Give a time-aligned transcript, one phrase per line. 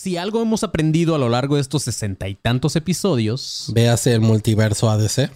[0.00, 4.20] Si algo hemos aprendido a lo largo de estos sesenta y tantos episodios, Véase el
[4.20, 5.28] multiverso ADC.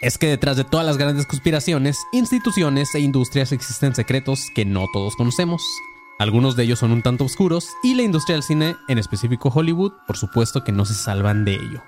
[0.00, 4.86] es que detrás de todas las grandes conspiraciones, instituciones e industrias existen secretos que no
[4.94, 5.62] todos conocemos.
[6.18, 9.92] Algunos de ellos son un tanto oscuros y la industria del cine, en específico Hollywood,
[10.06, 11.82] por supuesto que no se salvan de ello.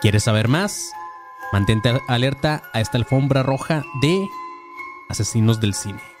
[0.00, 0.92] ¿Quieres saber más?
[1.52, 4.28] Mantente alerta a esta alfombra roja de
[5.08, 6.11] asesinos del cine.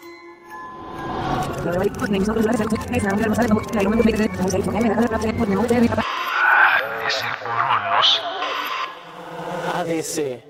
[9.74, 10.42] ADC.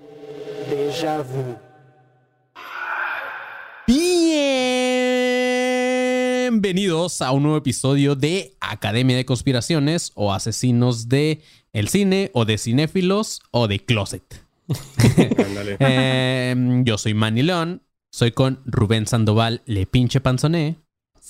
[0.70, 1.56] Déjà vu.
[6.46, 11.42] Bienvenidos a un nuevo episodio de Academia de Conspiraciones o Asesinos de
[11.74, 14.22] el Cine o de Cinéfilos o de Closet.
[15.78, 16.54] Eh,
[16.84, 20.81] yo soy Manny León, soy con Rubén Sandoval, Le Pinche Panzoné,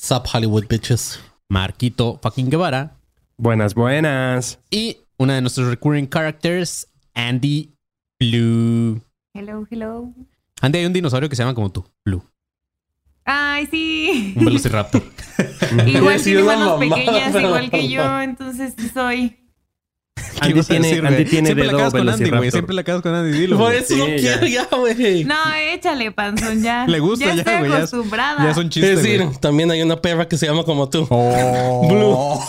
[0.03, 1.21] Sup Hollywood bitches.
[1.49, 2.97] Marquito fucking Guevara
[3.37, 4.59] Buenas, buenas.
[4.69, 7.73] y una de nuestros recurring characters, Andy
[8.19, 9.01] Blue.
[9.33, 10.13] Hello, hello.
[10.61, 12.25] Andy, hay un dinosaurio que se llama como tú, Blue.
[13.25, 14.35] Ay, sí.
[14.37, 15.05] Un velociraptor.
[15.87, 19.39] igual tiene manos pequeñas, igual que yo, entonces soy.
[20.43, 22.51] ¿Qué Andy tiene, decir, Andy tiene Siempre la dedo cagas con Andy, güey.
[22.51, 23.39] Siempre la cagas con Andy.
[23.39, 25.25] Dilo, Por eso no Sí, quiero ya, güey.
[25.25, 25.35] No,
[25.73, 26.87] échale, panzón, ya.
[26.89, 27.45] Le gusta ya.
[27.45, 27.71] ya, güey.
[27.71, 28.45] Ya es- acostumbrada.
[28.45, 29.37] Ya es un chiste, Es decir, güey.
[29.41, 31.07] también hay una perra que se llama como tú.
[31.11, 31.89] Oh.
[31.89, 32.41] Blue.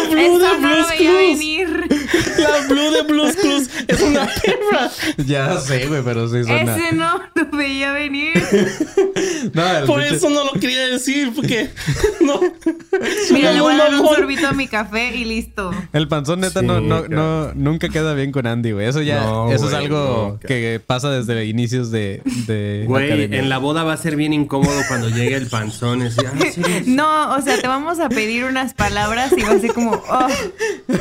[0.10, 2.38] La Blue de Blues Clues.
[2.38, 4.90] La Blue de Blues Clues es una perra.
[5.26, 6.76] Ya sé, güey, pero sí suena.
[6.76, 8.32] Ese no lo veía venir.
[9.54, 11.70] No, Por eso no lo quería decir, porque
[12.20, 12.40] no.
[13.32, 15.70] Mira, le voy a dar un sorbito a mi café y listo.
[15.92, 18.86] El panzón neta no, Sí, no, no, nunca queda bien con Andy, güey.
[18.86, 20.46] Eso ya, No, eso es algo nunca.
[20.48, 24.80] que pasa desde inicios de, de Güey, en la boda va a ser bien incómodo
[24.88, 26.02] cuando llegue el panzón.
[26.02, 26.10] ah,
[26.52, 26.62] sí.
[26.86, 30.28] No, o sea, te vamos a pedir unas palabras y va a ser como, oh,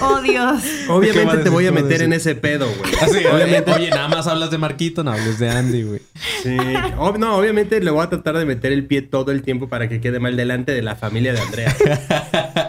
[0.01, 0.61] oh Dios.
[0.63, 2.05] ¿Qué va a Obviamente te voy a ¿Qué va a meter decir?
[2.05, 3.25] en ese pedo, güey.
[3.33, 6.01] Obviamente, oye, nada más hablas de Marquito, no hables de Andy, güey.
[6.43, 6.57] sí.
[6.97, 9.87] Ob- no, obviamente le voy a tratar de meter el pie todo el tiempo para
[9.89, 11.75] que quede mal delante de la familia de Andrea.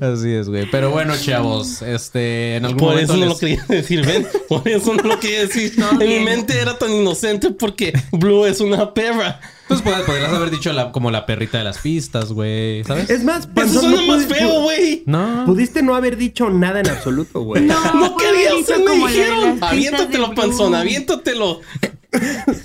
[0.00, 0.68] Así es, güey.
[0.70, 4.26] Pero bueno, chavos, este, en algún Por momento eso no les- lo quería decir, ven.
[4.48, 5.72] Por eso no lo quería decir.
[6.00, 9.40] En mi mente era tan inocente porque Blue es una perra.
[9.68, 13.08] Pues pod- podrías haber dicho la- como la perrita de las pistas, güey, ¿sabes?
[13.08, 15.02] Es más, Eso panzón, suena no más feo, güey.
[15.06, 15.44] No.
[15.46, 17.62] Pudiste no haber dicho nada en absoluto, güey.
[17.62, 19.58] No, No quería, se me como la de dijeron.
[19.62, 21.60] Aviéntatelo, de panzón, aviéntatelo.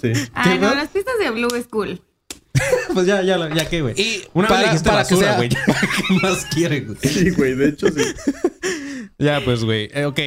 [0.02, 0.14] Sí.
[0.34, 2.02] Ay, no, las pistas de Blue es cool.
[2.94, 3.94] Pues ya, ya, ya qué, güey.
[4.00, 5.50] Y Una para- vez le dijiste para basura, sea- güey.
[6.08, 6.98] ¿Qué más quieres, güey?
[7.02, 8.04] Sí, güey, de hecho sí.
[9.18, 9.90] Ya, pues, güey.
[9.94, 10.20] Eh, ok.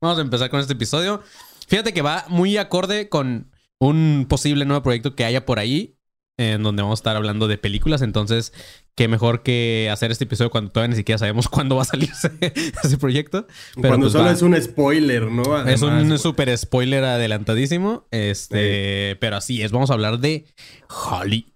[0.00, 1.22] Vamos a empezar con este episodio.
[1.68, 5.95] Fíjate que va muy acorde con un posible nuevo proyecto que haya por ahí,
[6.38, 8.02] en donde vamos a estar hablando de películas.
[8.02, 8.52] Entonces,
[8.94, 12.10] qué mejor que hacer este episodio cuando todavía ni siquiera sabemos cuándo va a salir
[12.10, 13.46] ese, proyecto.
[13.74, 14.32] Pero Cuando pues, solo va.
[14.32, 15.66] es un spoiler, ¿no?
[15.66, 18.06] Es un super spoiler adelantadísimo.
[18.10, 19.72] Este, pero así es.
[19.72, 20.46] Vamos a hablar de
[20.88, 21.54] Hollywood.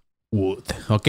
[0.89, 1.09] ¿Ok?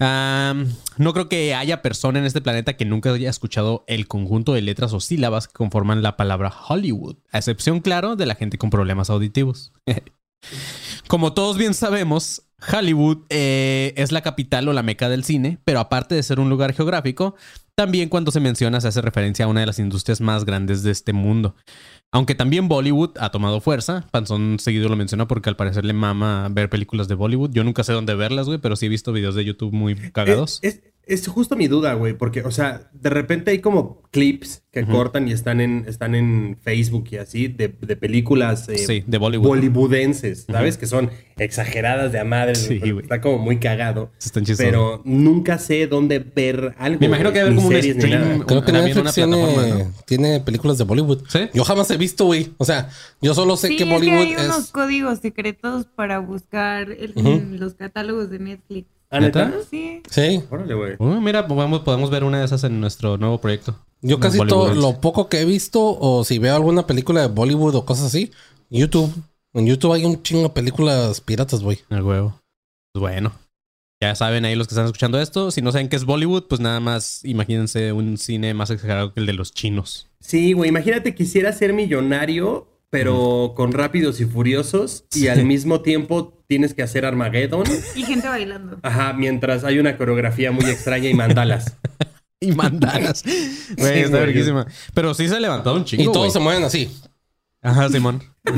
[0.00, 4.62] No creo que haya persona en este planeta que nunca haya escuchado el conjunto de
[4.62, 7.16] letras o sílabas que conforman la palabra Hollywood.
[7.30, 9.72] A excepción, claro, de la gente con problemas auditivos.
[11.06, 15.80] Como todos bien sabemos, Hollywood eh, es la capital o la meca del cine, pero
[15.80, 17.34] aparte de ser un lugar geográfico,
[17.74, 20.90] también cuando se menciona se hace referencia a una de las industrias más grandes de
[20.90, 21.54] este mundo.
[22.12, 24.04] Aunque también Bollywood ha tomado fuerza.
[24.10, 27.52] Panzón seguido lo menciona porque al parecer le mama ver películas de Bollywood.
[27.52, 30.58] Yo nunca sé dónde verlas, güey, pero sí he visto videos de YouTube muy cagados.
[30.62, 30.82] Es, es-
[31.12, 35.26] es justo mi duda, güey, porque, o sea, de repente hay como clips que cortan
[35.28, 39.48] y están en, están en Facebook y así, de, de películas eh, Sí, de Bollywood.
[39.48, 40.78] bollywoodenses, ¿sabes?
[40.78, 42.98] Que son exageradas de a madre, Sí, güey.
[43.02, 44.12] está como muy cagado.
[44.24, 44.44] Están.
[44.56, 47.00] Pero nunca sé dónde ver algo.
[47.00, 48.40] Me imagino que ni como un stream.
[48.46, 49.92] Creo que También Netflix una tiene, plataforma, ¿no?
[50.06, 51.22] tiene películas de Bollywood.
[51.28, 51.40] ¿Sí?
[51.52, 52.52] Yo jamás he visto, güey.
[52.58, 52.88] O sea,
[53.20, 54.70] yo solo sé Sí, que es Bollywood que hay unos es.
[54.70, 58.88] códigos secretos para buscar el- los catálogos de Netflix.
[59.10, 59.46] ¿Ah, neta?
[59.46, 59.58] ¿Neta?
[59.68, 60.02] Sí.
[60.08, 60.42] Sí.
[60.50, 60.94] Órale, güey.
[60.98, 63.76] Uh, mira, podemos, podemos ver una de esas en nuestro nuevo proyecto.
[64.02, 67.74] Yo casi todo lo poco que he visto, o si veo alguna película de Bollywood
[67.74, 68.30] o cosas así,
[68.70, 69.12] YouTube.
[69.52, 71.80] En YouTube hay un chingo de películas piratas, güey.
[71.90, 72.40] El huevo.
[72.92, 73.32] Pues bueno.
[74.02, 75.50] Ya saben ahí los que están escuchando esto.
[75.50, 79.20] Si no saben qué es Bollywood, pues nada más imagínense un cine más exagerado que
[79.20, 80.08] el de los chinos.
[80.20, 86.42] Sí, güey, imagínate quisiera ser millonario, pero con rápidos y furiosos, y al mismo tiempo
[86.48, 87.64] tienes que hacer Armageddon.
[87.94, 88.78] Y gente bailando.
[88.82, 91.76] Ajá, mientras hay una coreografía muy extraña y mandalas.
[92.42, 93.22] Y mandalas.
[93.76, 94.66] Güey, Sí, está verguísima.
[94.94, 96.02] Pero sí se ha levantado un chingo.
[96.04, 96.90] y todos se mueven así.
[97.60, 98.22] Ajá, Simón.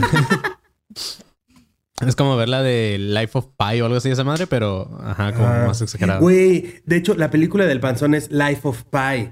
[2.06, 4.88] Es como ver la de Life of Pi o algo así de esa madre, pero
[5.04, 5.64] ajá, como Ah.
[5.66, 6.20] más exagerado.
[6.20, 9.30] Güey, de hecho, la película del panzón es Life of Pi.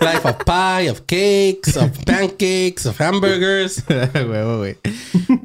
[0.00, 3.84] Life of pie, of cakes, of pancakes, of hamburgers.
[3.88, 4.76] Huevo, güey.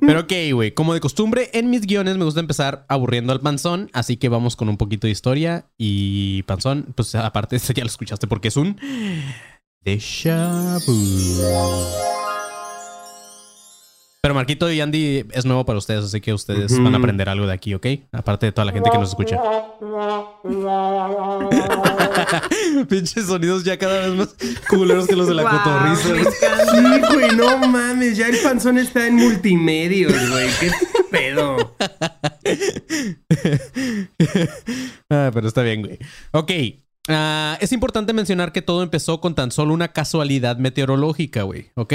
[0.02, 0.74] Pero ok, güey.
[0.74, 3.90] Como de costumbre, en mis guiones me gusta empezar aburriendo al panzón.
[3.94, 5.66] Así que vamos con un poquito de historia.
[5.78, 8.78] Y panzón, pues aparte eso ya lo escuchaste porque es un
[9.84, 10.96] déjà vu.
[14.22, 17.48] Pero Marquito y Andy es nuevo para ustedes, así que ustedes van a aprender algo
[17.48, 17.88] de aquí, ¿ok?
[18.12, 19.40] Aparte de toda la gente que nos escucha.
[22.90, 24.36] Pinches sonidos ya cada vez más
[24.70, 26.32] culeros que los de la Guau, cotorriza.
[26.72, 30.50] Sí, güey, no mames, ya el panzón está en multimedios, güey.
[30.60, 30.72] ¿Qué
[31.12, 31.76] pedo?
[35.10, 35.98] Ah, pero está bien, güey.
[36.32, 36.52] Ok.
[37.08, 41.72] ah, es importante mencionar que todo empezó con tan solo una casualidad meteorológica, güey.
[41.76, 41.94] ¿Ok?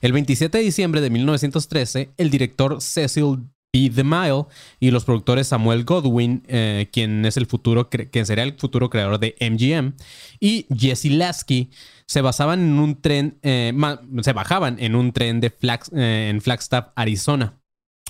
[0.00, 3.90] El 27 de diciembre de 1913, el director Cecil B.
[3.90, 4.46] DeMille
[4.80, 9.18] y los productores Samuel Godwin, eh, quien es el futuro, quien sería el futuro creador
[9.18, 9.94] de MGM,
[10.40, 11.70] y Jesse Lasky
[12.06, 13.72] se basaban en un tren, eh,
[14.22, 17.54] se bajaban en un tren de Flags- eh, en Flagstaff, Arizona.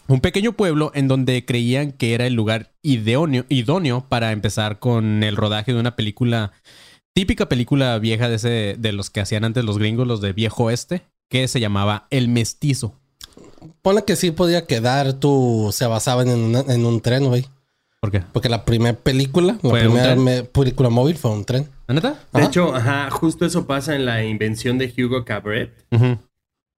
[0.06, 5.22] Un pequeño pueblo en donde creían que era el lugar idóneo, idóneo para empezar con
[5.22, 6.52] el rodaje de una película,
[7.14, 10.64] típica película vieja de, ese, de los que hacían antes los gringos, los de viejo
[10.64, 12.94] oeste, que se llamaba El Mestizo.
[13.82, 17.46] Pone que sí podía quedar, tú se basaban en, una- en un tren, güey.
[18.00, 18.22] ¿Por qué?
[18.32, 21.68] Porque la primera película, la ¿Fue un primera película móvil fue un tren.
[21.88, 22.10] ¿La neta?
[22.32, 22.46] De Ajá.
[22.46, 25.72] hecho, ajá, justo eso pasa en la invención de Hugo Cabret.
[25.90, 26.18] Ujú.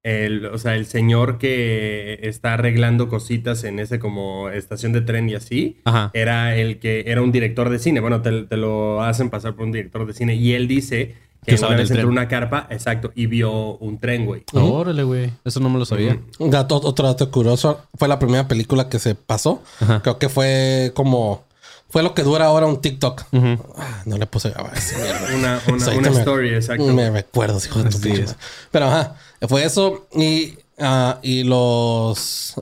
[0.03, 5.29] El, o sea, el señor que está arreglando cositas en ese como estación de tren
[5.29, 6.11] y así, Ajá.
[6.15, 8.01] era el que era un director de cine.
[8.01, 10.37] Bueno, te, te lo hacen pasar por un director de cine.
[10.37, 11.17] Y él dice
[11.47, 12.09] Que una el vez entró tren.
[12.11, 14.45] una carpa, exacto, y vio un tren, güey.
[14.53, 14.73] Ujú.
[14.75, 15.33] Órale, güey.
[15.45, 16.19] Eso no me lo sabía.
[16.39, 16.51] Ujú.
[16.51, 19.63] Dato- otro dato curioso, fue la primera película que se pasó.
[19.81, 20.03] Ajá.
[20.03, 21.45] Creo que fue como...
[21.89, 23.25] Fue lo que dura ahora un TikTok.
[23.33, 23.59] Ujú.
[23.77, 25.21] Ah, no le puse a grabar esa mierda.
[25.35, 26.85] Una, una, Ahorita una me- story, exacto.
[26.85, 28.27] Me recuerdo, hijo de tu pinche.
[28.71, 29.17] Pero ajá,
[29.49, 30.07] fue eso.
[30.15, 32.55] Y, ah, y los.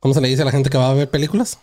[0.00, 1.58] ¿Cómo se le dice a la gente que va a ver películas?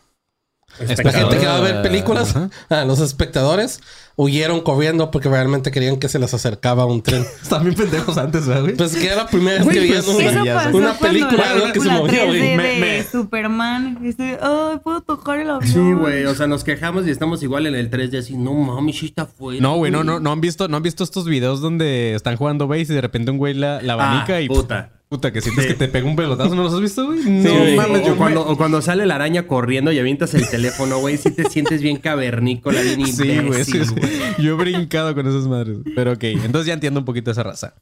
[0.79, 2.35] La gente que va a ver películas,
[2.69, 3.81] ah, los espectadores
[4.15, 7.25] huyeron corriendo porque realmente querían que se les acercaba un tren.
[7.41, 8.75] Están bien pendejos antes, ¿verdad, güey?
[8.75, 11.79] Pues que era la primera vez que pues, veían ya una, una película la que
[11.79, 12.55] se movía, 3D güey.
[12.57, 13.99] Me- de me- Superman.
[14.03, 15.71] Estoy, ay, puedo tocar el avión.
[15.71, 18.53] Sí, güey, o sea, nos quejamos y estamos igual en el 3 de así, no
[18.53, 19.61] mami, sí está fuera.
[19.61, 22.67] No, güey, no, no, no han visto, no han visto estos videos donde están jugando
[22.67, 24.91] base y de repente un güey la, la abanica Ah, y puta.
[25.09, 25.71] Puta que sientes Sí.
[25.71, 27.19] que te pega un pelotazo, ¿no los has visto, güey?
[27.23, 30.47] No Sí, mames, o, cuando, me- o cuando sale la araña corriendo y avientas el
[30.47, 33.95] teléfono, güey, sí te sientes bien cavernícola, bien Sí, güey, sí, imbécil, sí.
[33.95, 34.11] güey.
[34.37, 35.77] Yo he brincado con esas madres.
[35.95, 37.73] Pero ok, entonces ya entiendo un poquito esa raza.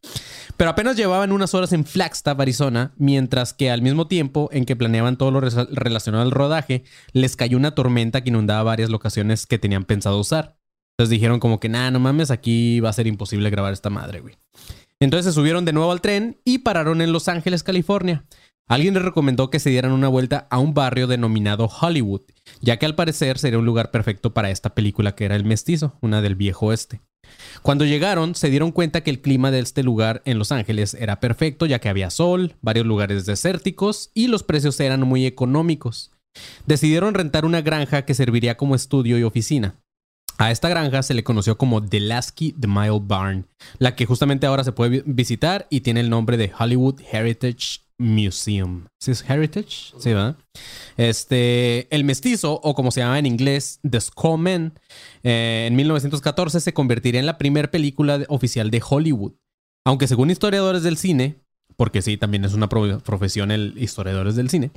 [0.55, 4.77] Pero apenas llevaban unas horas en Flagstaff, Arizona, mientras que al mismo tiempo en que
[4.77, 9.59] planeaban todo lo relacionado al rodaje, les cayó una tormenta que inundaba varias locaciones que
[9.59, 10.55] tenían pensado usar.
[10.97, 14.21] Entonces dijeron como que, nah, no mames, aquí va a ser imposible grabar esta madre,
[14.21, 14.35] güey.
[14.99, 18.25] Entonces se subieron de nuevo al tren y pararon en Los Ángeles, California.
[18.67, 22.23] Alguien les recomendó que se dieran una vuelta a un barrio denominado Hollywood,
[22.59, 25.97] ya que al parecer sería un lugar perfecto para esta película que era El Mestizo,
[26.01, 27.01] una del viejo oeste.
[27.61, 31.19] Cuando llegaron, se dieron cuenta que el clima de este lugar en Los Ángeles era
[31.19, 36.11] perfecto, ya que había sol, varios lugares desérticos y los precios eran muy económicos.
[36.65, 39.75] Decidieron rentar una granja que serviría como estudio y oficina.
[40.39, 43.47] A esta granja se le conoció como The Lasky The Mile Barn,
[43.79, 47.79] la que justamente ahora se puede vi- visitar y tiene el nombre de Hollywood Heritage
[47.97, 48.85] Museum.
[49.01, 49.93] ¿Sí es Heritage?
[49.97, 50.37] Sí, ¿verdad?
[50.97, 54.79] Este, el mestizo, o como se llama en inglés, The Skull Man,
[55.23, 59.33] eh, en 1914 se convertiría en la primera película oficial de Hollywood.
[59.85, 61.37] Aunque según historiadores del cine,
[61.77, 64.71] porque sí, también es una pro- profesión el historiadores del cine,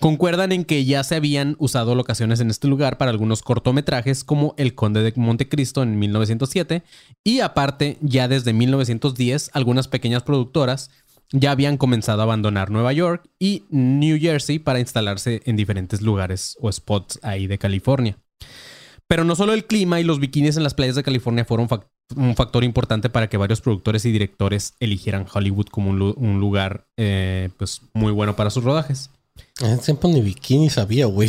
[0.00, 4.54] concuerdan en que ya se habían usado locaciones en este lugar para algunos cortometrajes como
[4.56, 6.82] El Conde de Montecristo en 1907
[7.22, 10.90] y aparte ya desde 1910 algunas pequeñas productoras
[11.32, 16.56] ya habían comenzado a abandonar Nueva York y New Jersey para instalarse en diferentes lugares
[16.60, 18.16] o spots ahí de California.
[19.08, 21.86] Pero no solo el clima y los bikinis en las playas de California fueron fac-
[22.14, 26.38] un factor importante para que varios productores y directores eligieran Hollywood como un, lu- un
[26.38, 29.10] lugar eh, pues, muy bueno para sus rodajes.
[29.60, 31.28] En ese tiempo ni bikini sabía, güey.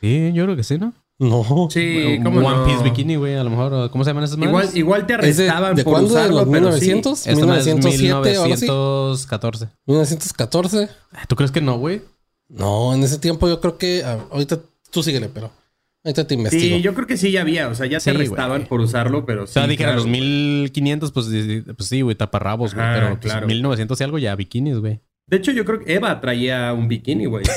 [0.00, 0.92] Sí, yo creo que sí, ¿no?
[1.18, 1.68] No.
[1.70, 2.64] Sí, cómo One no?
[2.66, 3.88] Piece Bikini, güey, a lo mejor.
[3.90, 4.50] ¿Cómo se llaman esas madres?
[4.74, 6.14] Igual, igual te ¿Es de, arrestaban ¿de por cuándo?
[6.14, 6.86] ¿De los pero sí.
[6.90, 7.26] 1900?
[7.28, 8.66] Esta madre es 1907 o algo así.
[8.66, 9.68] 1914.
[9.86, 10.88] 1914.
[11.28, 12.02] ¿Tú crees que no, güey?
[12.48, 14.02] No, en ese tiempo yo creo que.
[14.04, 14.58] ah, ahorita
[14.90, 15.50] tú síguele, pero.
[16.04, 16.76] Ahorita te investigo.
[16.76, 18.68] Sí, yo creo que sí ya había, o sea, ya Sí, te arrestaban güey.
[18.68, 19.54] por usarlo, pero O sí.
[19.54, 20.08] sea, dijeron claro.
[20.08, 21.26] los 1500, pues,
[21.76, 22.84] pues sí, güey, taparrabos, güey.
[22.86, 23.46] Ajá, Pero pues, claro.
[23.46, 25.00] 1900 y algo ya bikinis, güey.
[25.26, 27.44] De hecho, yo creo que Eva traía un bikini, güey.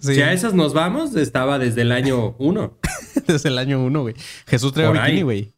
[0.00, 2.78] Sí, Si a esas nos vamos, estaba desde el año uno.
[3.28, 4.14] desde el año uno, güey.
[4.46, 5.52] Jesús traía bikini, güey.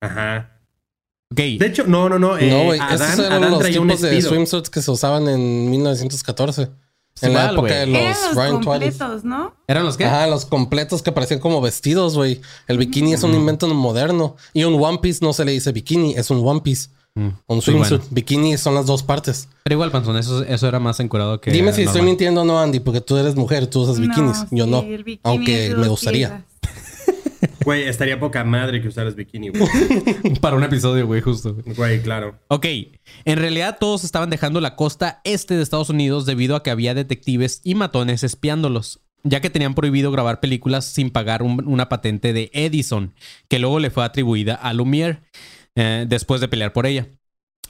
[0.00, 0.58] Ajá.
[1.30, 1.36] Ok.
[1.58, 2.38] De hecho, no, no, no.
[2.38, 2.80] eh, no, güey.
[2.80, 6.70] Adán, Esos eran Adán los tipos de swimsuits que se usaban en 1914.
[7.18, 8.64] Sí, en la época de los Eran los Ryan Twilight.
[8.98, 9.54] completos, ¿no?
[9.66, 10.04] ¿Eran los qué?
[10.04, 12.42] Ajá, los completos que parecían como vestidos, güey.
[12.68, 14.36] El bikini es un invento moderno.
[14.52, 16.90] Y un One Piece no se le dice bikini, es un One Piece.
[17.14, 17.28] Mm.
[17.46, 18.00] Un swimsuit.
[18.00, 18.04] bueno.
[18.10, 19.48] Bikini son las dos partes.
[19.64, 21.50] Pero igual, Panzón, eso, eso era más encurado que.
[21.50, 24.42] Dime si estoy mintiendo o no, Andy, porque tú eres mujer, tú usas bikinis.
[24.42, 24.78] No, Yo sí, no.
[24.82, 26.28] el bikini es Aunque me gustaría.
[26.28, 26.44] piezas.
[27.66, 29.68] Güey, estaría poca madre que usaras bikini, güey.
[30.40, 31.52] Para un episodio, güey, justo.
[31.54, 31.74] güey.
[31.76, 32.38] Güey, claro.
[32.48, 32.64] Ok,
[33.24, 36.94] en realidad todos estaban dejando la costa este de Estados Unidos debido a que había
[36.94, 42.32] detectives y matones espiándolos, ya que tenían prohibido grabar películas sin pagar un- una patente
[42.32, 43.12] de Edison,
[43.48, 45.22] que luego le fue atribuida a Lumière
[45.74, 47.08] eh, después de pelear por ella.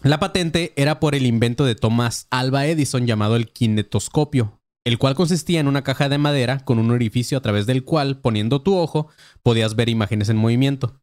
[0.03, 5.17] La patente era por el invento de Thomas Alva Edison llamado el kinetoscopio, el cual
[5.17, 8.77] consistía en una caja de madera con un orificio a través del cual, poniendo tu
[8.77, 9.09] ojo,
[9.43, 11.01] podías ver imágenes en movimiento.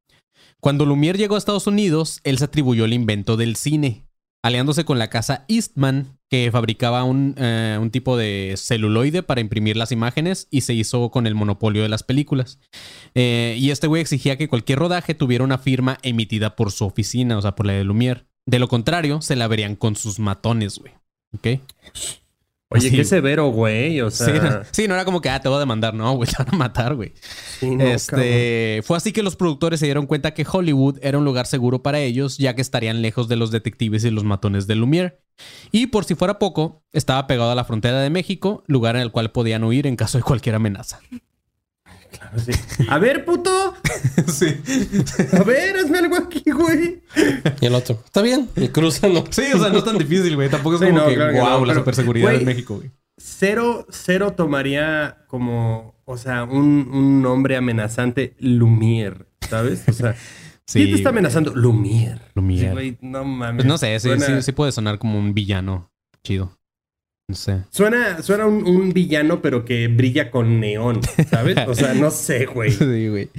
[0.61, 4.05] Cuando Lumière llegó a Estados Unidos, él se atribuyó el invento del cine,
[4.41, 9.75] aliándose con la casa Eastman, que fabricaba un, eh, un tipo de celuloide para imprimir
[9.75, 12.59] las imágenes y se hizo con el monopolio de las películas.
[13.15, 17.37] Eh, y este güey exigía que cualquier rodaje tuviera una firma emitida por su oficina,
[17.37, 18.23] o sea, por la de Lumière.
[18.45, 20.93] De lo contrario, se la verían con sus matones, güey.
[21.35, 21.59] ¿Ok?
[22.73, 24.01] Oye, qué severo, güey.
[24.01, 25.93] O Sí, sea, no, sí, no era como que, ah, te voy a demandar.
[25.93, 27.13] No, güey, te van a matar, güey.
[27.59, 27.91] sí, no, cabrón.
[27.95, 31.81] este, fue así que los productores se dieron cuenta que Hollywood era un lugar seguro
[31.83, 35.19] para ellos, ya que estarían lejos de los detectives y los matones de Lumière.
[35.71, 39.11] Y por si fuera poco, estaba pegado a la frontera de México, lugar en el
[39.11, 40.99] cual podían huir en caso de cualquier amenaza.
[42.45, 42.51] Sí.
[42.89, 43.73] A ver, puto.
[44.27, 44.47] sí.
[45.33, 47.01] A ver, hazme algo aquí, güey.
[47.61, 49.13] Y el otro, está bien, y cruzan.
[49.31, 50.49] Sí, o sea, no es tan difícil, güey.
[50.49, 52.45] Tampoco es Sí, como no, que, claro que wow, no, la pero, superseguridad güey, en
[52.45, 52.91] México, güey.
[53.17, 59.83] Cero, cero tomaría como, o sea, un, un nombre amenazante, Lumière, ¿sabes?
[59.87, 60.15] O sea,
[60.65, 61.19] Sí, ¿quién te está güey.
[61.19, 61.53] amenazando?
[61.53, 62.19] Lumière.
[62.35, 63.57] Sí, güey, no mames.
[63.57, 65.91] Pues no sé, sí, Suena- sí, sí puede sonar como un villano
[66.23, 66.57] chido.
[67.31, 67.61] Sé.
[67.69, 71.57] Suena, suena un, un villano, pero que brilla con neón, ¿sabes?
[71.67, 72.71] O sea, no sé, güey.
[72.83, 73.29] Sí, güey.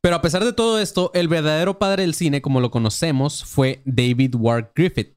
[0.00, 3.80] Pero a pesar de todo esto, el verdadero padre del cine, como lo conocemos, fue
[3.84, 5.14] David Ward Griffith.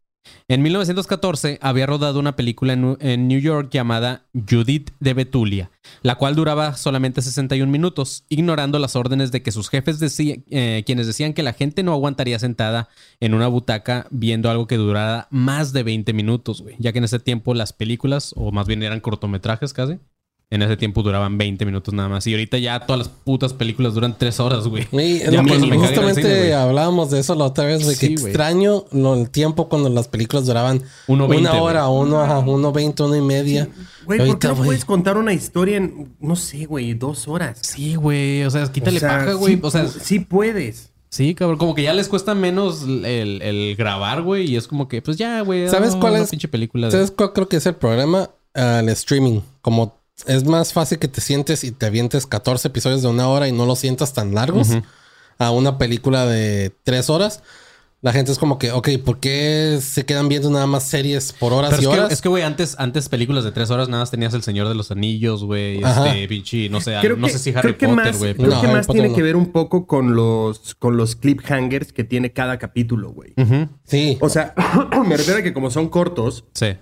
[0.48, 5.72] En 1914 había rodado una película en, New York llamada Judith de Betulia,
[6.04, 10.84] la cual duraba solamente 61 minutos, ignorando las órdenes de que sus jefes decían, eh,
[10.86, 12.90] quienes decían que la gente no aguantaría sentada
[13.20, 17.06] en una butaca viendo algo que durara más de 20 minutos, güey, ya que en
[17.06, 20.00] ese tiempo las películas, o más bien eran cortometrajes casi,
[20.52, 22.26] en ese tiempo duraban 20 minutos nada más.
[22.28, 24.88] Y ahorita ya todas las putas películas duran 3 horas, güey.
[24.92, 28.08] Y Ya que eso me justamente cine, hablábamos de eso la otra vez, güey, que
[28.08, 28.28] Sí, güey.
[28.28, 32.02] extraño lo- el tiempo cuando las películas duraban 1.20, una hora, güey.
[32.08, 33.68] uno, ajá, uno veinte, una y media.
[34.06, 34.68] Güey, ¿por qué no güey.
[34.68, 37.58] puedes contar una historia en, no sé, güey, dos horas?
[37.62, 38.44] Sí, güey.
[38.44, 39.56] O sea, quítale O sea, paja, güey.
[39.56, 40.92] sí o sea, sí puedes.
[41.10, 41.58] sí, cabrón.
[41.58, 44.52] Como que ya les cuesta menos el, el grabar, güey.
[44.52, 45.68] Y es como que, pues ya, güey.
[45.70, 46.30] ¿Sabes ah, cuál es?
[46.30, 46.88] pinche película.
[46.88, 48.30] de- ¿Sabes cuál creo que es el problema?
[48.54, 49.40] Ah, el streaming.
[49.62, 53.48] Como es más fácil que te sientes y te avientes 14 episodios de una hora
[53.48, 54.70] y no los sientas tan largos
[55.38, 57.44] a una película de tres horas.
[58.02, 61.54] La gente es como que, ok, ¿por qué se quedan viendo nada más series por
[61.54, 62.12] horas Pero y es que, horas?
[62.14, 64.76] es que, güey, antes, antes películas de tres horas nada más tenías El Señor de
[64.76, 65.82] los Anillos, güey.
[65.84, 68.36] Este, pinche, no sé, Creo no que- sé si Harry creo que Potter, más- güey.
[68.36, 69.16] Creo No, que Harry más Potter tiene no.
[69.16, 73.34] que ver un poco con los, con los cliffhangers que tiene cada capítulo, güey.
[73.86, 74.20] Sí.
[74.22, 74.54] O sea,
[75.08, 76.76] me refiero a que como son cortos, Sí.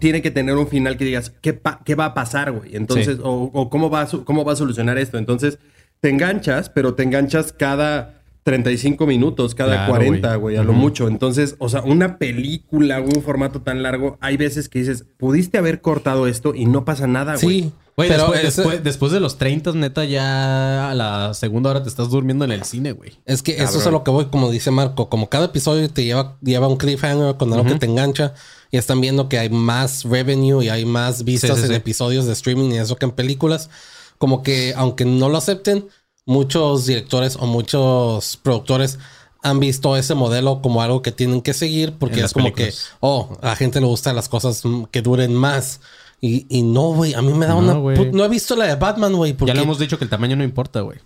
[0.00, 2.76] Tiene que tener un final que digas, ¿qué, pa- qué va a pasar, güey?
[2.76, 3.22] Entonces, Sí.
[3.24, 5.18] o, o cómo, va a, cómo va a solucionar esto.
[5.18, 5.58] Entonces,
[6.00, 8.14] te enganchas, pero te enganchas cada
[8.44, 10.56] 35 minutos, cada Claro, 40, güey.
[10.56, 11.08] a lo mucho.
[11.08, 15.80] Entonces, o sea, una película, un formato tan largo, hay veces que dices, pudiste haber
[15.80, 17.62] cortado esto y no pasa nada, güey.
[17.62, 17.72] sí.
[17.96, 21.88] Güey, pero después, después, después de los 30, neta, ya a la segunda hora te
[21.88, 23.18] estás durmiendo en el cine, güey.
[23.26, 26.04] Es que eso es a lo que voy, como dice Marco, como cada episodio te
[26.04, 28.34] lleva, lleva un cliffhanger con algo que te engancha
[28.70, 31.74] y están viendo que hay más revenue y hay más vistas Sí, sí, en sí.
[31.74, 33.70] episodios de streaming y eso que en películas,
[34.18, 35.88] como que aunque no lo acepten,
[36.26, 38.98] muchos directores o muchos productores
[39.42, 42.54] han visto ese modelo como algo que tienen que seguir porque En es como películas.
[42.54, 45.80] que, oh, a la gente le gustan las cosas que duren más.
[46.20, 47.74] Y, y no, güey, a mí me da No, una...
[47.96, 49.34] put- No he visto la de Batman, güey.
[49.34, 50.98] porque- Ya lo hemos dicho que el tamaño no importa, güey.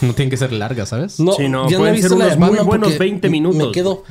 [0.00, 1.20] No tienen que ser largas, ¿sabes?
[1.20, 3.28] No, Sí, no, ya no he visto ser la de unos muy buenos porque 20
[3.28, 4.04] minutos, Me quedo,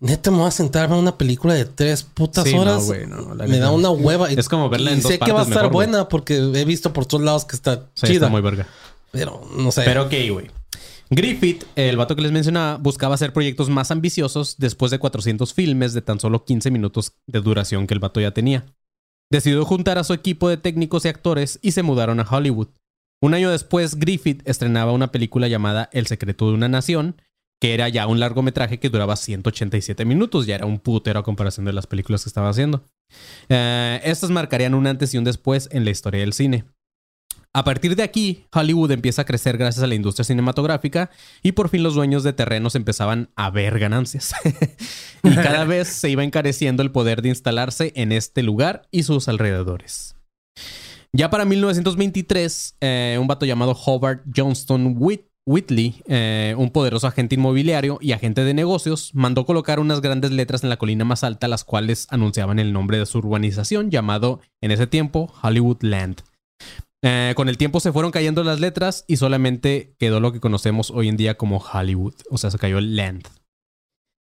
[0.00, 2.86] neta, me voy a sentar a ver una película de tres putas Sí, no, horas.
[2.86, 4.32] güey, no, la me da una hueva.
[4.32, 6.38] y- Es como verla y en dos sé que va a estar mejor, buena porque
[6.38, 8.14] he visto por todos lados que está Sí, chida.
[8.14, 8.66] está muy verga.
[9.12, 9.82] Pero no sé.
[9.84, 10.50] Pero ok, güey.
[11.10, 15.92] Griffith, el vato que les mencionaba, buscaba hacer proyectos más ambiciosos después de 400 filmes
[15.92, 18.64] de tan solo 15 minutos de duración que el vato ya tenía.
[19.30, 22.68] Decidió juntar a su equipo de técnicos y actores y se mudaron a Hollywood.
[23.22, 27.16] Un año después, Griffith estrenaba una película llamada El secreto de una nación,
[27.60, 31.64] que era ya un largometraje que duraba 187 minutos, ya era un putero a comparación
[31.64, 32.84] de las películas que estaba haciendo.
[33.48, 36.64] Eh, estas marcarían un antes y un después en la historia del cine.
[37.56, 41.68] A partir de aquí, Hollywood empieza a crecer gracias a la industria cinematográfica y por
[41.68, 44.34] fin los dueños de terrenos empezaban a ver ganancias.
[45.22, 49.28] y cada vez se iba encareciendo el poder de instalarse en este lugar y sus
[49.28, 50.16] alrededores.
[51.12, 57.36] Ya para 1923, eh, un vato llamado Howard Johnston Whit- Whitley, eh, un poderoso agente
[57.36, 61.46] inmobiliario y agente de negocios, mandó colocar unas grandes letras en la colina más alta,
[61.46, 66.22] las cuales anunciaban el nombre de su urbanización, llamado en ese tiempo Hollywood Land.
[67.06, 70.90] Eh, con el tiempo se fueron cayendo las letras y solamente quedó lo que conocemos
[70.90, 72.14] hoy en día como Hollywood.
[72.30, 73.28] O sea, se cayó el Land.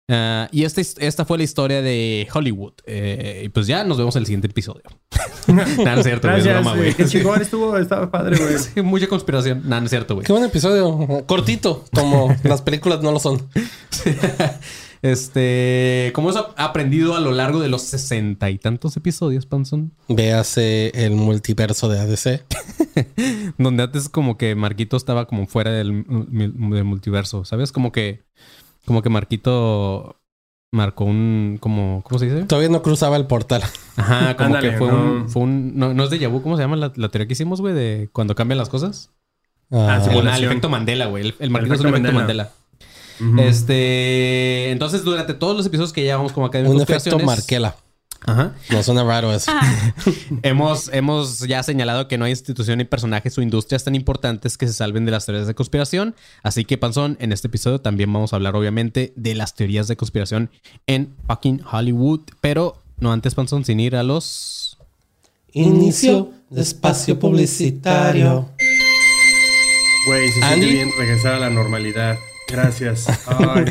[0.08, 2.74] Eh, y esta, esta fue la historia de Hollywood.
[2.86, 4.84] Eh, y pues ya nos vemos en el siguiente episodio.
[5.48, 6.42] Nah, no es cierto, güey.
[6.44, 6.84] Broma, güey.
[6.84, 6.94] güey.
[6.94, 8.58] Qué chingón estuvo, estaba padre, güey.
[8.74, 9.64] Sí, Mucha conspiración.
[9.66, 10.26] Nah, no es cierto, güey.
[10.26, 11.26] Qué buen episodio.
[11.26, 13.50] Cortito, como las películas no lo son.
[15.02, 19.92] Este, ¿cómo has ap- aprendido a lo largo de los sesenta y tantos episodios, Panson?
[20.08, 22.46] Véase el multiverso de ADC.
[23.58, 27.72] Donde antes como que Marquito estaba como fuera del, mu- del multiverso, ¿sabes?
[27.72, 28.24] Como que,
[28.86, 30.18] como que Marquito
[30.72, 32.44] marcó un, como, ¿cómo se dice?
[32.46, 33.64] Todavía no cruzaba el portal.
[33.96, 35.02] Ajá, como Ándale, que fue no.
[35.02, 37.34] un, fue un, no, no es de vu, ¿cómo se llama la, la teoría que
[37.34, 37.74] hicimos, güey?
[37.74, 39.10] De cuando cambian las cosas.
[39.72, 41.24] Ah, sí, el, el efecto Mandela, güey.
[41.28, 42.52] El, el Marquito es un efecto efecto Mandela.
[43.40, 47.76] Este, entonces durante todos los episodios que llevamos como acá de un efecto Marquela.
[48.24, 48.54] Ajá.
[48.70, 49.52] No suena raro eso.
[50.44, 54.68] Hemos, hemos ya señalado que no hay institución ni personajes o industrias tan importantes que
[54.68, 56.16] se salven de las teorías de conspiración.
[56.44, 59.96] Así que, Panzón, en este episodio también vamos a hablar, obviamente, de las teorías de
[59.98, 60.52] conspiración
[60.86, 62.22] en fucking Hollywood.
[62.42, 64.78] Pero no antes, Panzón, sin ir a los.
[65.54, 68.50] Inicio de espacio publicitario.
[70.08, 70.62] Güey, se Andy.
[70.62, 72.18] siente bien regresar a la normalidad.
[72.52, 73.08] Gracias.
[73.28, 73.66] Ay,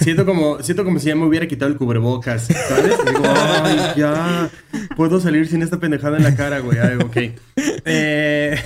[0.00, 2.94] siento como, siento como si ya me hubiera quitado el cubrebocas, ¿sabes?
[3.06, 4.50] Digo, ay, ya
[4.96, 6.78] puedo salir sin esta pendejada en la cara, güey.
[6.78, 7.16] Ay, ok.
[7.84, 8.56] Eh,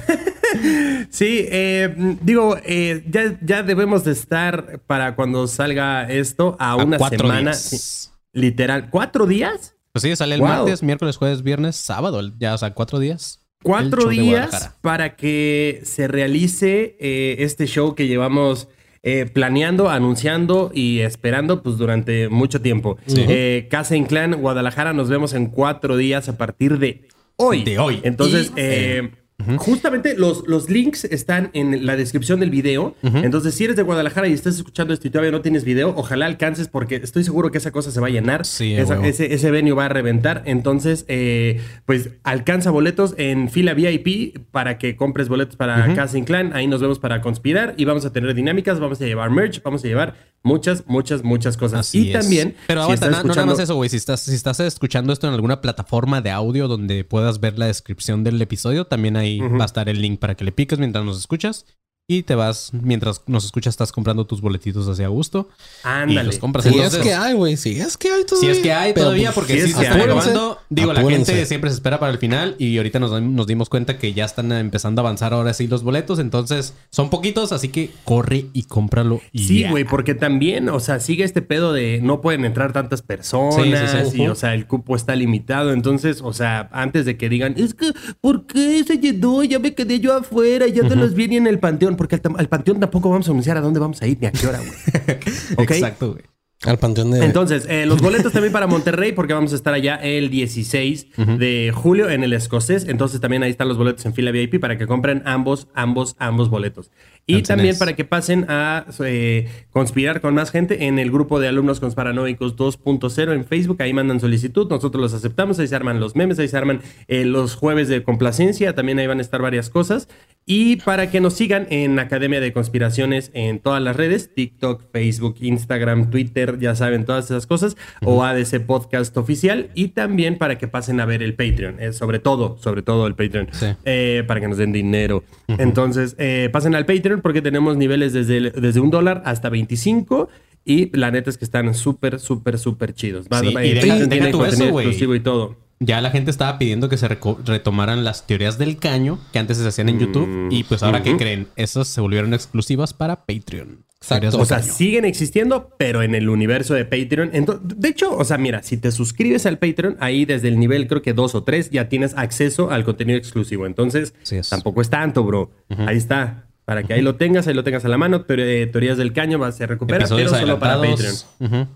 [1.11, 6.77] sí, eh, digo, eh, ya, ya debemos de estar para cuando salga esto a, a
[6.77, 7.51] una cuatro semana.
[7.51, 8.13] días.
[8.33, 9.75] literal, ¿cuatro días?
[9.93, 10.49] Pues sí, sale el Wow.
[10.49, 12.21] martes, miércoles, jueves, viernes, sábado.
[12.39, 13.41] Ya, o sea, cuatro días.
[13.63, 18.69] Cuatro días para que se realice eh, este show que llevamos
[19.03, 22.99] eh, planeando, anunciando y esperando pues durante mucho tiempo.
[23.07, 27.65] Eh, Casa Inclán, Guadalajara, nos vemos en cuatro días a partir de hoy.
[27.65, 28.01] De hoy.
[28.03, 29.11] Entonces, Y, eh,
[29.59, 32.97] justamente los, los links están en la descripción del video.
[33.03, 36.27] Entonces, si eres de Guadalajara y estás escuchando esto y todavía no tienes video, ojalá
[36.27, 38.45] alcances porque estoy seguro que esa cosa se va a llenar.
[38.45, 40.43] Sí, Esa- ese, ese venue va a reventar.
[40.47, 46.53] Entonces, eh, pues alcanza boletos en fila VIP para que compres boletos para Casa Inclán.
[46.55, 49.85] Ahí nos vemos para conspirar y vamos a tener dinámicas, vamos a llevar merch, vamos
[49.85, 51.81] a llevar muchas, muchas, muchas cosas.
[51.81, 52.21] Así y es.
[52.21, 53.89] también, Pero si aguanta, no nada más eso, güey.
[53.89, 57.67] Si estás, si estás escuchando esto en alguna plataforma de audio donde puedas ver la
[57.67, 61.05] descripción del episodio, también ahí va a estar el link para que le piques mientras
[61.05, 61.67] nos escuchas.
[62.11, 65.51] Y te vas, mientras nos escuchas, estás comprando tus boletitos hacia gusto.
[65.85, 66.25] Y Ándale.
[66.25, 66.65] los compras.
[66.65, 67.59] Si Entonces, es que hay, güey.
[67.59, 68.55] Si es que hay todavía.
[68.55, 70.59] si es que hay todavía, pues, porque si es sí se que están acabando.
[70.71, 73.99] Digo, la gente siempre se espera para el final y ahorita nos, nos dimos cuenta
[73.99, 76.19] que ya están empezando a avanzar ahora sí los boletos.
[76.19, 79.21] Entonces, son poquitos, así que corre y cómpralo.
[79.31, 83.03] Y Sí, güey, porque también, o sea, sigue este pedo de no pueden entrar tantas
[83.03, 83.71] personas Sí,
[84.05, 84.23] sí, sí.
[84.23, 85.75] y, o sea, el cupo está limitado.
[85.75, 87.93] Entonces, o sea, antes de que digan, es que,
[88.23, 89.45] ¿por qué se llenó?
[89.45, 92.49] Ya me quedé yo afuera, ya te los vi ni en el panteón, porque al,
[92.49, 95.19] panteón tampoco vamos a anunciar a dónde vamos a ir ni a qué hora, güey.
[95.59, 96.25] Exacto, güey.
[96.65, 97.25] Al panteón de.
[97.25, 101.07] Entonces, eh, los boletos también para Monterrey, porque vamos a estar allá el 16
[101.39, 102.89] de julio en el Escocés.
[102.89, 106.51] Entonces, también ahí están los boletos en fila VIP para que compren ambos, ambos, ambos
[106.51, 106.91] boletos.
[107.31, 111.47] Y también para que pasen a eh, conspirar con más gente en el grupo de
[111.49, 113.83] alumnos conspiranoicos 2.0 en Facebook.
[113.83, 115.59] Ahí mandan solicitud, nosotros los aceptamos.
[115.59, 118.75] Ahí se arman los memes, ahí se arman eh, los jueves de complacencia.
[118.75, 120.09] También ahí van a estar varias cosas.
[120.51, 125.37] Y para que nos sigan en Academia de Conspiraciones en todas las redes, TikTok, Facebook,
[125.43, 130.67] Instagram, Twitter, ya saben, todas esas cosas, o ADC Podcast Oficial, y también para que
[130.67, 133.67] pasen a ver el Patreon, eh, sobre todo, sobre todo el Patreon, Sí.
[133.85, 135.23] eh, para que nos den dinero.
[135.49, 140.29] Entonces, eh, pasen al Patreon porque tenemos niveles desde, el- desde un dólar hasta 25.
[140.65, 143.27] Y la neta es que están súper, súper, súper chidos.
[143.41, 145.57] Sí, y deja- contenido eso, exclusivo y todo.
[145.81, 149.67] ya la gente estaba pidiendo que se retomaran las teorías del caño que antes se
[149.67, 150.27] hacían en YouTube.
[150.27, 151.19] Mm, Y pues ahora, ¿qué ujú.
[151.19, 151.47] creen?
[151.57, 153.85] Esas se volvieron exclusivas para Patreon.
[154.01, 154.39] Exacto.
[154.39, 154.73] O sea, caño.
[154.73, 157.33] siguen existiendo, pero en el universo de Patreon.
[157.33, 160.87] Ento- de hecho, o sea, mira, si te suscribes al Patreon, ahí desde el nivel
[160.87, 163.67] creo que dos o tres ya tienes acceso al contenido exclusivo.
[163.67, 164.49] Entonces, es.
[164.51, 165.51] tampoco es tanto, bro.
[165.87, 166.45] Ahí está.
[166.69, 168.27] Para que ahí lo tengas, ahí lo tengas a la mano.
[168.29, 171.67] Eh, teorías del caño va a recupera, Episodios pero solo para Patreon.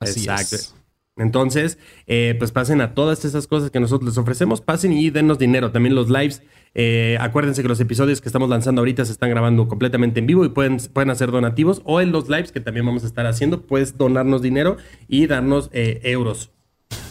[0.00, 0.56] Así Exacto.
[0.56, 0.74] es.
[1.16, 5.38] Entonces, eh, pues pasen a todas esas cosas que nosotros les ofrecemos, pasen y denos
[5.38, 5.70] dinero.
[5.70, 6.42] También los lives,
[6.74, 10.44] eh, acuérdense que los episodios que estamos lanzando ahorita se están grabando completamente en vivo
[10.44, 13.62] y pueden, pueden hacer donativos o en los lives que también vamos a estar haciendo,
[13.62, 16.50] puedes donarnos dinero y darnos eh, euros.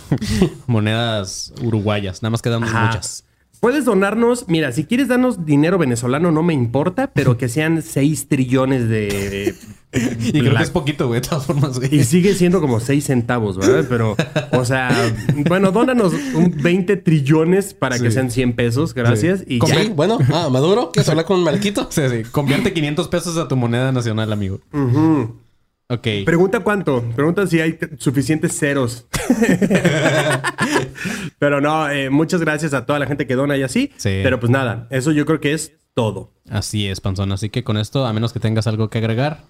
[0.67, 2.21] Monedas uruguayas.
[2.21, 2.87] Nada más quedan Ajá.
[2.87, 3.25] muchas.
[3.59, 8.27] Puedes donarnos, mira, si quieres darnos dinero venezolano no me importa, pero que sean 6
[8.27, 9.55] trillones de...
[9.95, 11.95] Y creo que es poquito, güey, de todas formas, güey.
[11.95, 13.85] Y sigue siendo como 6 centavos, ¿verdad?
[13.87, 14.17] Pero,
[14.51, 14.89] o sea,
[15.47, 19.45] bueno, dónanos un 20 trillones para que sean 100 pesos, gracias.
[19.47, 19.93] Y Sí, ya.
[19.93, 21.87] bueno, ah, Maduro, ¿quieres hablar con Marquito?
[21.91, 22.23] Sí, sí.
[22.29, 24.59] Convierte 500 pesos a tu moneda nacional, amigo.
[24.73, 25.33] Ujú.
[25.87, 26.07] Ok.
[26.25, 27.03] Pregunta cuánto.
[27.15, 29.05] Pregunta si hay suficientes ceros.
[31.39, 33.91] Pero no, eh, muchas gracias a toda la gente que dona y así.
[33.97, 34.19] Sí.
[34.23, 36.31] Pero pues nada, eso yo creo que es todo.
[36.49, 37.31] Así es, Panzón.
[37.31, 39.43] Así que con esto, a menos que tengas algo que agregar,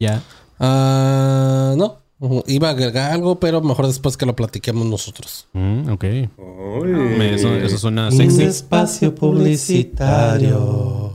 [0.00, 0.22] ya.
[0.58, 1.98] Ah, no.
[2.46, 5.48] Iba a agregar algo, pero mejor después que lo platiquemos nosotros.
[5.52, 6.04] Mm, ok.
[6.04, 8.44] Eso, eso suena Un sexy.
[8.44, 11.12] espacio publicitario.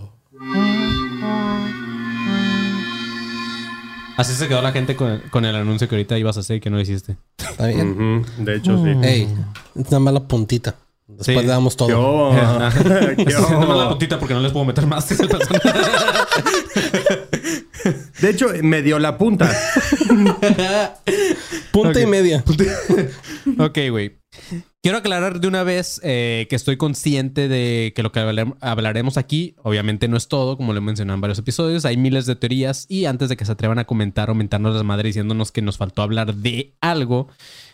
[4.18, 6.60] Así se quedó la gente con, con el anuncio que ahorita ibas a hacer y
[6.60, 7.16] que no hiciste.
[7.38, 7.92] ¿Está bien?
[8.22, 8.92] Ujú, De hecho, sí.
[9.04, 9.28] Ey,
[9.76, 10.76] es una mala puntita.
[11.08, 11.42] Después Sí.
[11.44, 11.90] le damos todo.
[11.90, 12.32] Yo.
[12.32, 15.10] haciendo más la puntita porque no les puedo meter más.
[15.20, 15.30] el.
[18.22, 19.52] De hecho, me dio la punta.
[21.72, 22.44] Punta y media.
[23.60, 24.18] ok, güey.
[24.84, 29.18] Quiero aclarar de una vez eh, que estoy consciente de que lo que hablarem- hablaremos
[29.18, 31.86] aquí, obviamente no es todo, como lo mencionado en varios episodios.
[31.86, 34.84] Hay miles de teorías y antes de que se atrevan a comentar o mentarnos las
[34.84, 37.28] madres diciéndonos que nos faltó hablar de algo,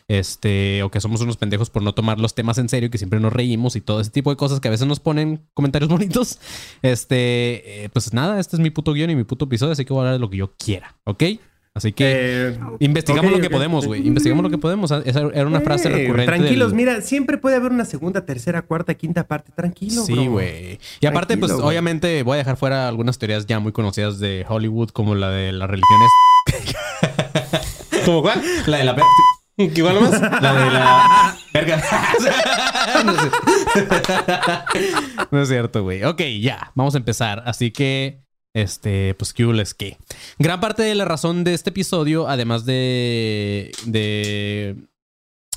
[0.10, 3.22] este, o que somos unos pendejos por no tomar los temas en serio, que siempre
[3.22, 6.40] nos reímos y todo ese tipo de cosas que a veces nos ponen comentarios bonitos.
[6.82, 9.94] Este, eh, pues nada, este es mi puto guion y mi puto episodio, así que
[9.94, 11.24] voy a hablar de lo que yo quiera, ¿ok?
[11.78, 14.06] Así que Eh, investigamos lo que podemos, güey.
[14.06, 14.92] Investigamos lo que podemos.
[14.92, 16.26] Esa era una frase Eh, recurrente.
[16.36, 19.52] Tranquilos, del- mira, siempre puede haber una segunda, tercera, cuarta, quinta parte.
[19.56, 20.26] Tranquilo, Sí, bro.
[20.32, 20.80] güey.
[21.00, 21.68] Y aparte, Tranquilo, pues güey.
[21.68, 25.54] obviamente voy a dejar fuera algunas teorías ya muy conocidas de Hollywood, como la de
[25.54, 26.10] las religiones.
[28.06, 28.42] ¿Cómo cuál?
[28.66, 28.96] La de la...
[29.58, 30.22] ¿Igual más?
[30.22, 31.36] La de la...
[31.54, 31.82] Verga.
[33.06, 33.14] no.
[35.32, 36.04] No es cierto, güey.
[36.04, 36.72] Ok, ya.
[36.76, 37.44] Vamos a empezar.
[37.46, 38.20] Así que...
[38.58, 39.98] Este, pues, ¿qué les qué?
[40.40, 43.72] Gran parte de la razón de este episodio, además de...
[43.86, 44.76] de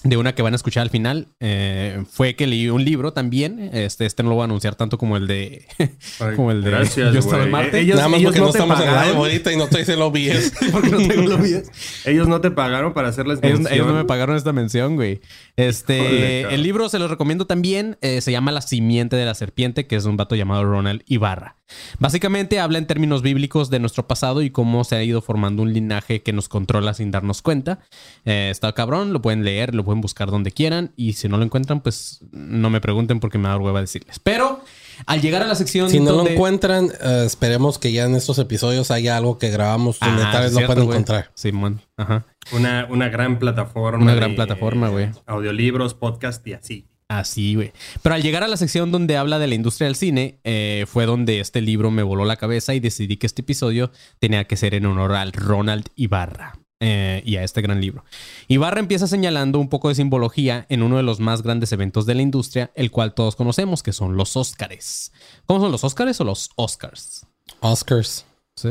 [0.03, 3.71] de una que van a escuchar al final, eh, fue que leí un libro también.
[3.75, 5.67] Este, este no lo voy a anunciar tanto como el de...
[6.37, 7.51] Como el de Gracias, Yo estaba en.
[7.51, 7.81] Marte.
[7.81, 10.53] Ellos, Nada más ellos porque no, estamos en live ahorita y no estoy diciendo OBS.
[10.73, 11.69] porque no tengo los videos.
[12.07, 13.75] Ellos no te pagaron para hacerles Ellos, mención.
[13.75, 15.21] ellos no me pagaron esta mención, güey.
[15.57, 17.99] Este, el libro se los recomiendo también.
[18.01, 21.60] eh, se llama La simiente de la serpiente, que es un vato llamado Ronald Ibarra.
[21.99, 25.73] Básicamente habla en términos bíblicos de nuestro pasado y cómo se ha ido formando un
[25.73, 27.81] linaje que nos controla sin darnos cuenta.
[28.25, 30.93] Eh, está cabrón, lo pueden leer, lo pueden buscar donde quieran.
[30.97, 34.19] Y si no lo encuentran, pues no me pregunten porque me da hueva decirles.
[34.19, 34.63] Pero
[35.07, 35.91] al llegar a la sección.
[35.91, 39.99] Si no lo encuentran, eh, esperemos que ya en estos episodios haya algo que grabamos
[39.99, 41.31] donde Ah, tal vez lo puedan encontrar.
[41.35, 42.27] Simón, ajá.
[42.53, 44.03] Una, una gran plataforma.
[44.03, 45.11] Una gran de, plataforma, güey.
[45.27, 46.87] Audiolibros, podcast y así.
[47.11, 47.73] Así, güey.
[48.03, 51.07] Pero al llegar a la sección donde habla de la industria del cine, eh, fue
[51.07, 54.75] donde este libro me voló la cabeza y decidí que este episodio tenía que ser
[54.75, 56.55] en honor al Ronald Ibarra.
[56.83, 58.05] eh, y a este gran libro.
[58.49, 62.15] Ibarra empieza señalando un poco de simbología en uno de los más grandes eventos de
[62.15, 65.13] la industria, el cual todos conocemos, que son los Óscares.
[65.45, 67.27] ¿Cómo son los Óscares o los Oscars?
[67.61, 68.25] Oscars.
[68.57, 68.71] ¿Sí?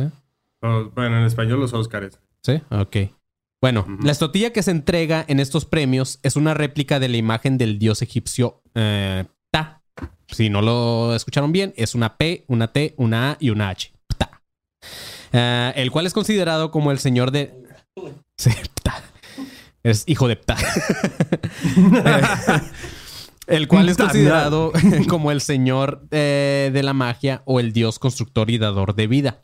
[0.64, 2.18] Oh, bueno, en español los Óscares.
[2.42, 2.98] Sí, ok.
[3.62, 7.58] Bueno, la estotilla que se entrega en estos premios es una réplica de la imagen
[7.58, 9.82] del dios egipcio eh, Ta.
[10.28, 13.92] Si no lo escucharon bien, es una P, una T, una A y una H.
[14.08, 14.42] Ptah.
[15.34, 17.54] Eh, el cual es considerado como el señor de...
[18.38, 18.52] Sí.
[19.84, 20.58] Es hijo de Ptah.
[23.50, 24.72] Eh, el cual es considerado
[25.10, 29.44] como el señor eh, de la magia o el dios constructor y dador de vida.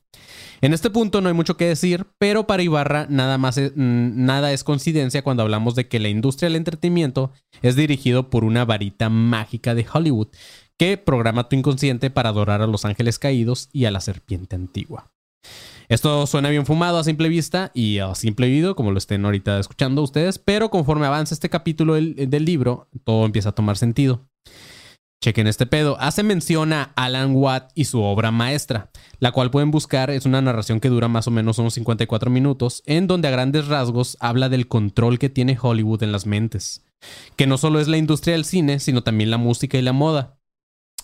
[0.61, 4.25] En este punto no hay mucho que decir, pero para Ibarra nada más es, mm,
[4.25, 8.65] nada es coincidencia cuando hablamos de que la industria del entretenimiento es dirigido por una
[8.65, 10.29] varita mágica de Hollywood
[10.77, 15.11] que programa tu inconsciente para adorar a los ángeles caídos y a la serpiente antigua.
[15.87, 19.59] Esto suena bien fumado a simple vista y a simple oído, como lo estén ahorita
[19.59, 24.21] escuchando ustedes, pero conforme avanza este capítulo del, del libro, todo empieza a tomar sentido.
[25.21, 25.97] Chequen este pedo.
[25.99, 30.11] Hace mención a Alan Watt y su obra maestra, la cual pueden buscar.
[30.11, 33.67] Es una narración que dura más o menos unos 54 minutos, en donde a grandes
[33.67, 36.85] rasgos habla del control que tiene Hollywood en las mentes.
[37.35, 40.37] Que no solo es la industria del cine, sino también la música y la moda.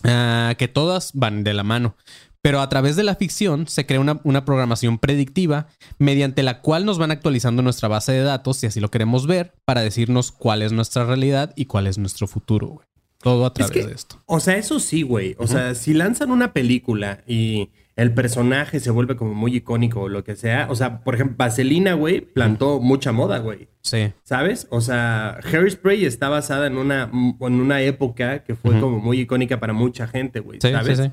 [0.04, 1.96] Ah, que todas van de la mano.
[2.42, 6.84] Pero a través de la ficción se crea una, una programación predictiva mediante la cual
[6.84, 10.62] nos van actualizando nuestra base de datos, si así lo queremos ver, para decirnos cuál
[10.62, 12.82] es nuestra realidad y cuál es nuestro futuro.
[13.22, 14.20] Todo a través que- de esto.
[14.26, 15.34] O sea, eso sí, güey.
[15.38, 20.08] O sea, si lanzan una película y el personaje se vuelve como muy icónico o
[20.08, 20.66] lo que sea.
[20.70, 23.68] O sea, por ejemplo, Vaselina, güey, plantó mucha moda, güey.
[23.82, 24.12] Sí.
[24.22, 24.66] ¿Sabes?
[24.70, 29.60] O sea, Hairspray está basada en una, en una época que fue como muy icónica
[29.60, 30.58] para mucha gente, güey.
[30.62, 30.98] Sí, ¿Sabes?
[30.98, 31.10] sí, sí.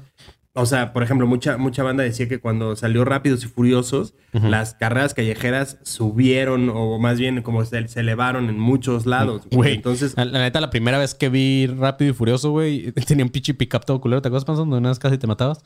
[0.55, 4.73] O sea, por ejemplo, mucha, mucha banda decía que cuando salió Rápidos y Furiosos, las
[4.73, 9.43] carreras callejeras subieron o más bien como se, se elevaron en muchos lados.
[9.51, 9.75] güey.
[9.75, 13.29] Entonces, la, la neta, la primera vez que vi Rápido y Furioso, güey, tenía un
[13.31, 14.21] pinche pickup todo culero.
[14.21, 14.69] ¿Te acuerdas, Panzón?
[14.69, 15.59] Donde una vez casi te matabas.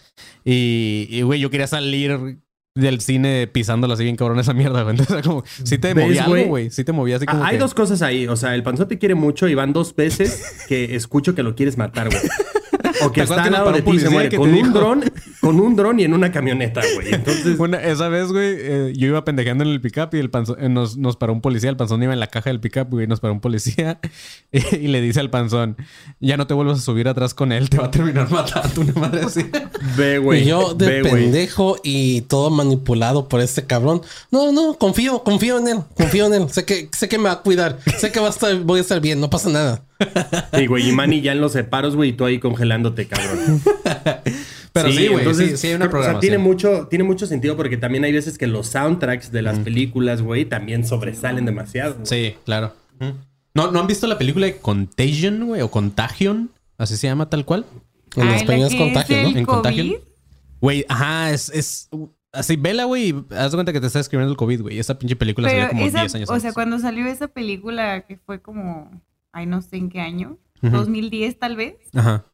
[0.44, 2.40] Y, güey, yo quería salir
[2.76, 4.96] del cine pisándolo así bien cabrón esa mierda, güey.
[5.00, 6.42] Entonces, como, sí te ¿Ves, movía güey?
[6.42, 6.70] algo, güey.
[6.72, 8.28] Sí te movía así como Ah, hay que- dos cosas ahí.
[8.28, 11.56] O sea, el panzón te quiere mucho y van dos veces que escucho que lo
[11.56, 12.22] quieres matar, güey.
[13.06, 14.70] O que ¿Te acuerdas está al lado de ti con un dijo?
[14.70, 15.04] dron,
[15.42, 17.14] con un dron y en una camioneta, güey.
[17.14, 20.58] Entonces, Una- esa vez, güey, eh, yo iba pendejeando en el pickup y el panzón,
[20.60, 21.70] eh, nos, nos paró un policía.
[21.70, 24.00] El panzón iba en la caja del pickup, güey, nos paró un policía
[24.52, 25.78] y, y le dice al panzón:
[26.20, 28.94] Ya no te vuelvas a subir atrás con él, te va a terminar matando una
[28.94, 29.46] madre así.
[29.98, 30.44] ve, güey.
[30.44, 31.24] y yo de ve, güey.
[31.24, 34.02] pendejo y todo manipulado por este cabrón.
[34.32, 36.50] No, no, confío, confío en él, confío en él.
[36.50, 38.82] Sé que, sé que me va a cuidar, sé que va a estar, voy a
[38.82, 39.84] estar bien, no pasa nada.
[40.54, 40.90] Sí, güey.
[40.90, 43.62] Y Manny ya en los separos, güey, y tú ahí congelándote, cabrón.
[44.74, 46.22] Pero sí, güey, entonces, sí, sí hay una O sea, programación.
[46.22, 50.22] tiene mucho, tiene mucho sentido porque también hay veces que los soundtracks de las películas,
[50.22, 51.98] güey, también sobresalen demasiado.
[52.04, 52.74] Sí, claro.
[53.54, 55.62] ¿No, ¿No han visto la película de Contagion, güey?
[55.62, 57.66] O Contagion, así se llama tal cual.
[58.16, 59.40] En Ay, español es que contagio, el ¿no?
[59.40, 59.96] En Contagion.
[60.60, 61.90] Güey, ajá, es, es
[62.32, 64.80] así, vela, güey, y haz de cuenta que te está escribiendo el COVID, güey.
[64.80, 66.54] Esa pinche película Pero salió como esa, 10 años o sea, antes.
[66.54, 68.90] cuando salió esa película que fue como,
[69.34, 70.72] ay, no sé en qué año, Ujú.
[70.78, 72.26] 2010 tal vez, Ajá.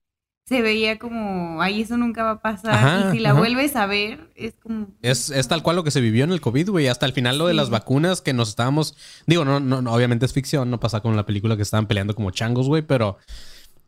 [0.45, 2.73] se veía como, ay, eso nunca va a pasar.
[2.73, 3.39] Ajá, y si la ajá.
[3.39, 4.87] vuelves a ver, es como...
[5.01, 6.87] Es, es tal cual lo que se vivió en el COVID, güey.
[6.87, 7.57] Hasta el final lo de Sí.
[7.57, 8.95] las vacunas que nos estábamos...
[9.27, 10.69] Digo, no, no, no, obviamente es ficción.
[10.71, 12.81] No pasa con la película que estaban peleando como changos, güey.
[12.83, 13.17] Pero...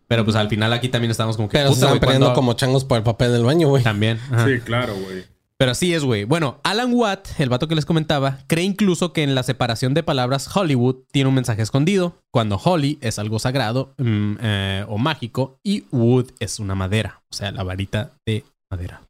[0.08, 1.58] Pero pues al final aquí también estábamos como que...
[1.58, 3.82] Pero se puta, están peleando ¿cuándo- como changos por el papel del baño, güey.
[3.82, 4.20] También.
[4.32, 4.46] ajá.
[4.46, 5.24] Sí, claro, güey.
[5.62, 6.24] Pero así es, güey.
[6.24, 10.02] Bueno, Alan Watt, el vato que les comentaba, cree incluso que en la separación de
[10.02, 15.60] palabras Hollywood tiene un mensaje escondido, cuando Holly es algo sagrado mm, eh, o mágico
[15.64, 19.04] y Wood es una madera, o sea, la varita de madera,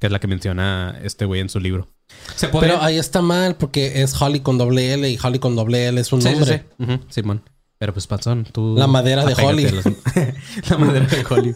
[0.00, 1.86] que es la que menciona este güey en su libro.
[2.34, 2.48] Se.
[2.48, 6.00] Pero ahí está mal porque es Holly con doble L y Holly con doble L
[6.00, 6.64] es un Sí, sí, nombre.
[6.78, 6.82] sí.
[6.82, 7.42] Ujú, Simón.
[7.78, 8.74] Pero pues, Panzón, tú...
[8.76, 9.68] La madera de Holly.
[10.68, 11.54] la madera de Holly.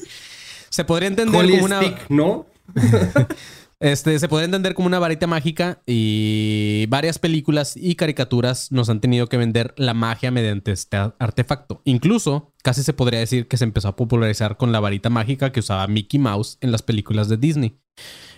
[0.71, 1.81] Se podría entender Holy como una...
[1.83, 2.47] Stick, ¿no?
[3.81, 9.01] Este, se puede entender como una varita mágica y varias películas y caricaturas nos han
[9.01, 11.83] tenido que vender la magia mediante este artefacto.
[11.85, 15.61] Incluso, casi se podría decir que se empezó a popularizar con la varita mágica que
[15.61, 17.79] usaba Mickey Mouse en las películas de Disney.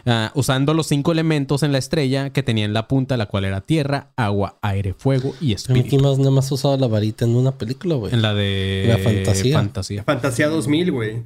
[0.08, 3.44] Ah, usando los cinco elementos en la estrella que tenía en la punta, la cual
[3.44, 6.00] era tierra, agua, aire, fuego y Pero Mickey espíritu.
[6.00, 8.14] Mouse nada más usado la varita en una película, güey.
[8.14, 9.56] En la de La fantasía.
[9.56, 10.04] Fantasía.
[10.04, 11.22] Fantasía 2000, güey.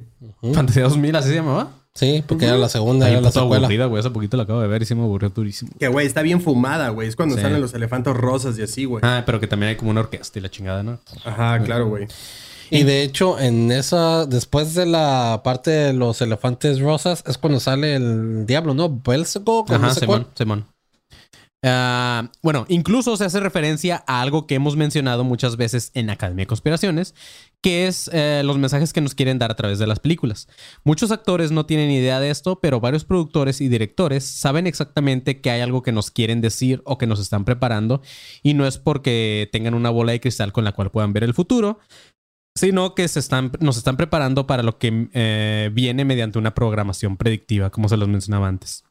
[0.53, 1.80] Fantasía 2000, así se llamaba.
[1.93, 3.65] Sí, porque era la segunda, Ahí era la secuela.
[3.65, 3.99] aburrida, güey.
[3.99, 5.71] Hace poquito la acabo de ver y sí me aburrió durísimo.
[5.77, 7.09] Que, güey, está bien fumada, güey.
[7.09, 7.41] Es cuando Sí.
[7.41, 9.01] salen los elefantes rosas y así, güey.
[9.05, 10.99] Ah, pero que también hay como una orquesta y la chingada, ¿no?
[11.25, 12.07] Ajá, claro, güey.
[12.69, 17.59] Y de hecho, en esa, después de la parte de los elefantes rosas, es cuando
[17.59, 18.87] sale el diablo, ¿no?
[18.89, 20.33] Belzebub, o no Ajá, sé Simón, cuál.
[20.37, 20.65] Simón.
[21.63, 26.43] Ah, bueno, incluso se hace referencia a algo que hemos mencionado muchas veces en Academia
[26.43, 27.13] de Conspiraciones,
[27.61, 30.47] que es eh, los mensajes que nos quieren dar a través de las películas.
[30.83, 35.51] Muchos actores no tienen idea de esto, pero varios productores y directores saben exactamente que
[35.51, 38.01] hay algo que nos quieren decir o que nos están preparando,
[38.41, 41.33] y no es porque tengan una bola de cristal con la cual puedan ver el
[41.33, 41.79] futuro,
[42.55, 47.15] sino que se están, nos están preparando para lo que eh, viene mediante una programación
[47.15, 48.83] predictiva, como se los mencionaba antes.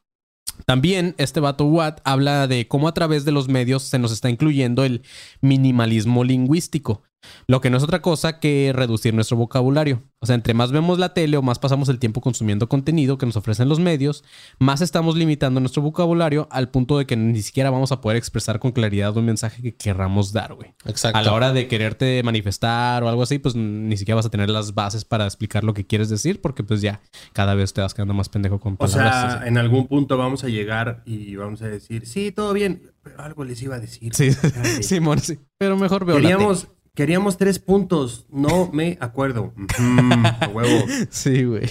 [0.66, 4.30] También este vato Watt habla de cómo a través de los medios se nos está
[4.30, 5.02] incluyendo el
[5.40, 7.02] minimalismo lingüístico,
[7.46, 10.02] Lo que no es otra cosa que reducir nuestro vocabulario.
[10.20, 13.24] O sea, entre más vemos la tele o más pasamos el tiempo consumiendo contenido que
[13.26, 14.22] nos ofrecen los medios,
[14.58, 18.58] más estamos limitando nuestro vocabulario al punto de que ni siquiera vamos a poder expresar
[18.58, 20.74] con claridad un mensaje que querramos dar, güey.
[20.84, 21.18] Exacto.
[21.18, 24.50] A la hora de quererte manifestar o algo así, pues ni siquiera vas a tener
[24.50, 27.00] las bases para explicar lo que quieres decir, porque pues ya
[27.32, 29.38] cada vez te vas quedando más pendejo con O palabras.
[29.38, 33.20] sea, en algún punto vamos a llegar y vamos a decir, sí, todo bien, pero
[33.20, 34.14] algo les iba a decir.
[34.14, 34.30] sí,
[34.82, 35.38] Simón, sí.
[35.58, 36.68] Pero mejor veo la Queríamos,
[37.00, 39.54] queríamos tres puntos, no me acuerdo.
[39.78, 40.84] Mm, huevo.
[41.08, 41.64] Sí, güey.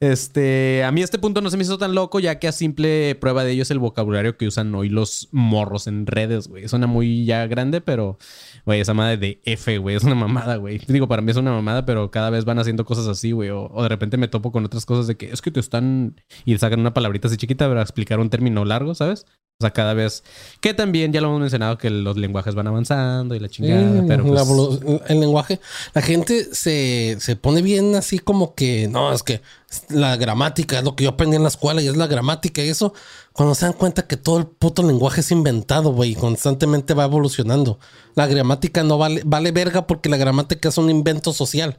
[0.00, 3.14] Este, a mí este punto no se me hizo tan loco, ya que a simple
[3.14, 6.66] prueba de ello es el vocabulario que usan hoy los morros en redes, güey.
[6.66, 8.18] Suena muy ya grande, pero,
[8.66, 10.80] güey, esa madre de F, güey, es una mamada, güey.
[10.88, 13.50] Digo, para mí es una mamada, pero cada vez van haciendo cosas así, güey.
[13.50, 16.20] O, o de repente me topo con otras cosas de que es que te están
[16.44, 19.24] y sacan una palabrita así chiquita para explicar un término largo, ¿sabes?
[19.60, 20.24] O sea, cada vez
[20.60, 24.04] que también ya lo hemos mencionado que los lenguajes van avanzando y la chingada, Sí,
[24.08, 24.40] pero pues,
[25.08, 25.60] el lenguaje.
[25.94, 29.42] La gente se, se pone bien así como que no, es que
[29.90, 32.68] la gramática es lo que yo aprendí en la escuela y es la gramática y
[32.68, 32.94] eso.
[33.32, 37.78] Cuando se dan cuenta que todo el puto lenguaje es inventado, güey, constantemente va evolucionando.
[38.16, 41.78] La gramática no vale, vale verga porque la gramática es un invento social.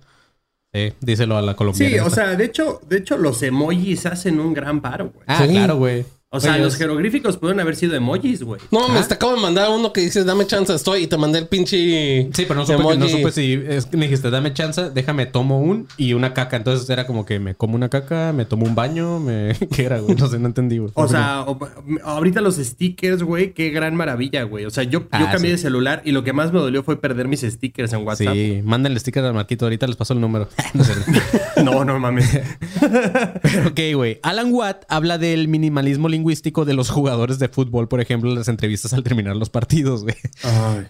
[0.74, 1.94] sí, díselo a la colombiana.
[1.94, 2.26] Sí, o esta.
[2.28, 5.26] sea, de hecho, de hecho, los emojis hacen un gran paro, güey.
[5.28, 5.50] Ah, Sí.
[5.52, 6.06] claro, güey.
[6.36, 8.60] O sea, Oye, los jeroglíficos pueden haber sido emojis, güey.
[8.72, 11.40] No, me te acabo de mandar uno que dice dame chance, estoy y te mandé
[11.40, 12.30] el pinche.
[12.34, 13.10] Sí, pero no supe, que- no emoji.
[13.12, 16.58] supe si es que me dijiste, dame chance, déjame tomo un y una caca.
[16.58, 19.54] Entonces era como que me como una caca, me tomo un baño, me...
[19.76, 20.16] ¿Qué era, güey?
[20.16, 20.92] No sé, no entendí, güey.
[20.96, 21.60] O sea, o-
[22.04, 24.66] ahorita los stickers, güey, qué gran maravilla, güey.
[24.66, 25.52] O sea, yo, yo Ah, cambié sí.
[25.52, 28.34] de celular y lo que más me dolió fue perder mis stickers en WhatsApp.
[28.34, 30.48] Sí, mándenle sticker al Marquito, ahorita les paso el número.
[30.74, 30.94] No sé.
[31.64, 32.30] No, no mames.
[33.68, 34.20] ok, güey.
[34.24, 38.48] Alan Watt habla del minimalismo lingüístico de los jugadores de fútbol, por ejemplo, en las
[38.48, 40.16] entrevistas al terminar los partidos, güey.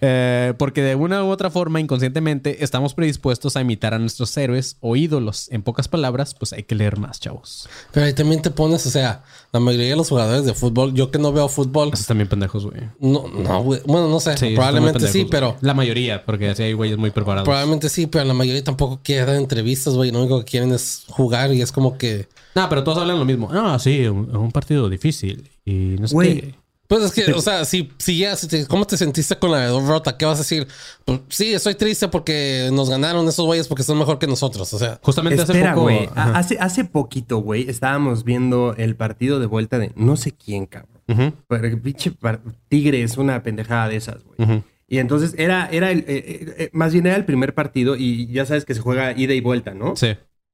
[0.01, 4.77] Eh, porque de una u otra forma, inconscientemente, estamos predispuestos a imitar a nuestros héroes
[4.81, 5.47] o ídolos.
[5.51, 7.69] En pocas palabras, pues hay que leer más, chavos.
[7.91, 11.11] Pero ahí también te pones, o sea, la mayoría de los jugadores de fútbol, yo
[11.11, 12.81] que no veo fútbol, Esos también pendejos, güey.
[12.99, 13.81] no, no, güey.
[13.85, 15.57] Bueno, no sé, Sí, probablemente sí, pero.
[15.61, 17.45] La mayoría, porque así hay güeyes muy preparados.
[17.45, 20.11] Probablemente sí, pero la mayoría tampoco quiere dar entrevistas, güey.
[20.11, 22.27] Lo único que quieren es jugar y es como que.
[22.55, 23.49] No, pero todos hablan lo mismo.
[23.51, 25.49] No, sí, un, un partido difícil.
[25.65, 26.41] Y no sé Güey.
[26.41, 26.55] qué.
[26.87, 29.71] Pues es que, o sea, si, si ya, si te- ¿cómo te sentiste con la
[29.71, 30.15] derrota?
[30.17, 30.67] ¿Qué vas a decir?
[31.03, 34.71] Pues, sí, estoy triste porque nos ganaron esos güeyes porque son mejor que nosotros.
[34.71, 36.11] O sea, Justamente Espera, hace poco.
[36.15, 36.37] Ajá.
[36.37, 40.91] Hace, hace poquito, güey, estábamos viendo el partido de vuelta de no sé quién, cabrón.
[41.07, 42.11] Ujú, Pero el pinche
[42.67, 44.63] Tigre es una pendejada de esas, güey.
[44.87, 48.27] Y entonces era, era el, eh, eh, eh, más bien era el primer partido y
[48.27, 49.95] ya sabes que se juega ida y vuelta, ¿no?
[49.95, 50.09] Sí.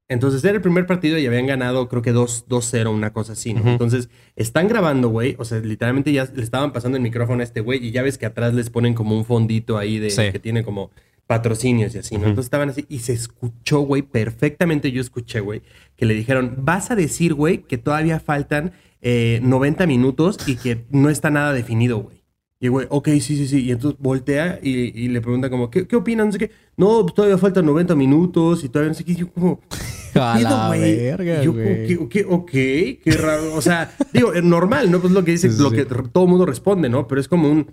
[0.08, 3.54] Entonces era el primer partido y habían ganado creo que 2 2-0, una cosa así,
[3.54, 3.66] ¿no?
[3.70, 5.36] Entonces están grabando, güey.
[5.38, 8.18] O sea, literalmente ya le estaban pasando el micrófono a este güey y ya ves
[8.18, 10.30] que atrás les ponen como un fondito ahí de Sí.
[10.32, 10.90] que tiene como
[11.26, 12.22] patrocinios y así, ¿no?
[12.26, 15.62] Entonces estaban así y se escuchó, güey, perfectamente yo escuché, güey,
[15.96, 20.84] que le dijeron, vas a decir, güey, que todavía faltan eh, 90 minutos y que
[20.90, 22.21] no está nada definido, güey.
[22.62, 23.64] Y güey, ok, sí, sí, sí.
[23.64, 24.70] Y entonces voltea y,
[25.04, 26.26] y le pregunta como, ¿qué, qué opinan?
[26.26, 26.50] No sé qué.
[26.76, 29.12] No, pues todavía faltan 90 minutos y todavía no sé qué.
[29.12, 29.60] Y yo como,
[30.14, 31.94] A la verga, yo, güey.
[31.96, 33.54] ok, ok, ok, qué raro.
[33.54, 35.00] O sea, digo, es normal, ¿no?
[35.00, 35.76] Pues lo que dice, Sí, lo sí.
[35.76, 37.08] que todo el mundo responde, ¿no?
[37.08, 37.66] Pero es como un.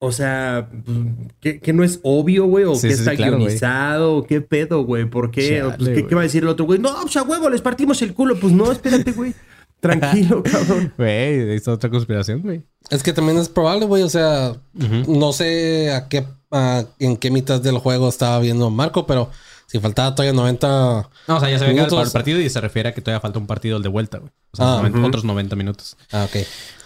[0.00, 0.98] O sea, pues,
[1.40, 2.64] ¿qué, qué no es obvio, güey?
[2.64, 4.16] ¿O Sí, sí, está claro, guionizado?
[4.16, 5.04] ¿O qué pedo, güey?
[5.08, 5.62] ¿Por qué?
[5.62, 6.06] O, pues, ¿qué, güey.
[6.08, 6.78] qué va a decir el otro güey?
[6.80, 8.36] No, pues a huevo, les partimos el culo.
[8.40, 9.32] Pues no, espérate, güey.
[9.80, 10.92] Tranquilo, cabrón.
[10.98, 12.62] Güey, es otra conspiración, güey.
[12.90, 14.02] es que también es probable, güey.
[14.02, 14.54] O sea,
[15.08, 19.30] no sé a qué, a- en qué mitad del juego estaba viendo Marco, pero
[19.66, 21.08] si faltaba todavía 90.
[21.28, 22.06] No, o sea, ya se ve que Minutos.
[22.06, 24.30] el partido y se refiere a que todavía falta un partido el de vuelta, güey.
[24.52, 25.96] O sea, Ah, otros 90 minutos.
[26.12, 26.36] Ah, ok.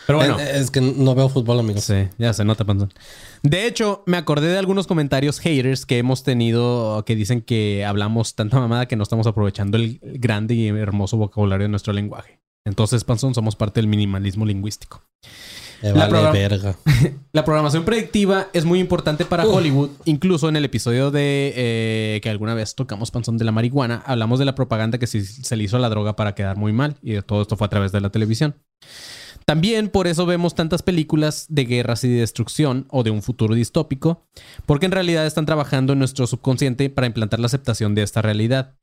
[0.07, 0.40] Pero bueno.
[0.40, 1.85] Eh, Es, que no veo fútbol, amigos.
[1.85, 2.92] Sí, ya se nota, panzón.
[3.44, 8.35] De hecho, me acordé de algunos comentarios haters que hemos tenido que dicen que hablamos
[8.35, 12.40] tanta mamada que no estamos aprovechando el grande y hermoso vocabulario de nuestro lenguaje.
[12.66, 15.03] Entonces, panzón, somos parte del minimalismo lingüístico.
[15.83, 16.77] Me La vale program- verga.
[17.33, 19.88] La programación predictiva es muy importante para Hollywood.
[20.05, 24.38] Incluso en el episodio de eh, que alguna vez tocamos panzón de la marihuana, hablamos
[24.38, 26.96] de la propaganda que se, se le hizo a la droga para quedar muy mal.
[27.03, 28.57] Y todo esto fue a través de la televisión.
[29.50, 33.56] También por eso vemos tantas películas de guerras y de destrucción o de un futuro
[33.56, 34.28] distópico,
[34.64, 38.76] porque en realidad están trabajando en nuestro subconsciente para implantar la aceptación de esta realidad.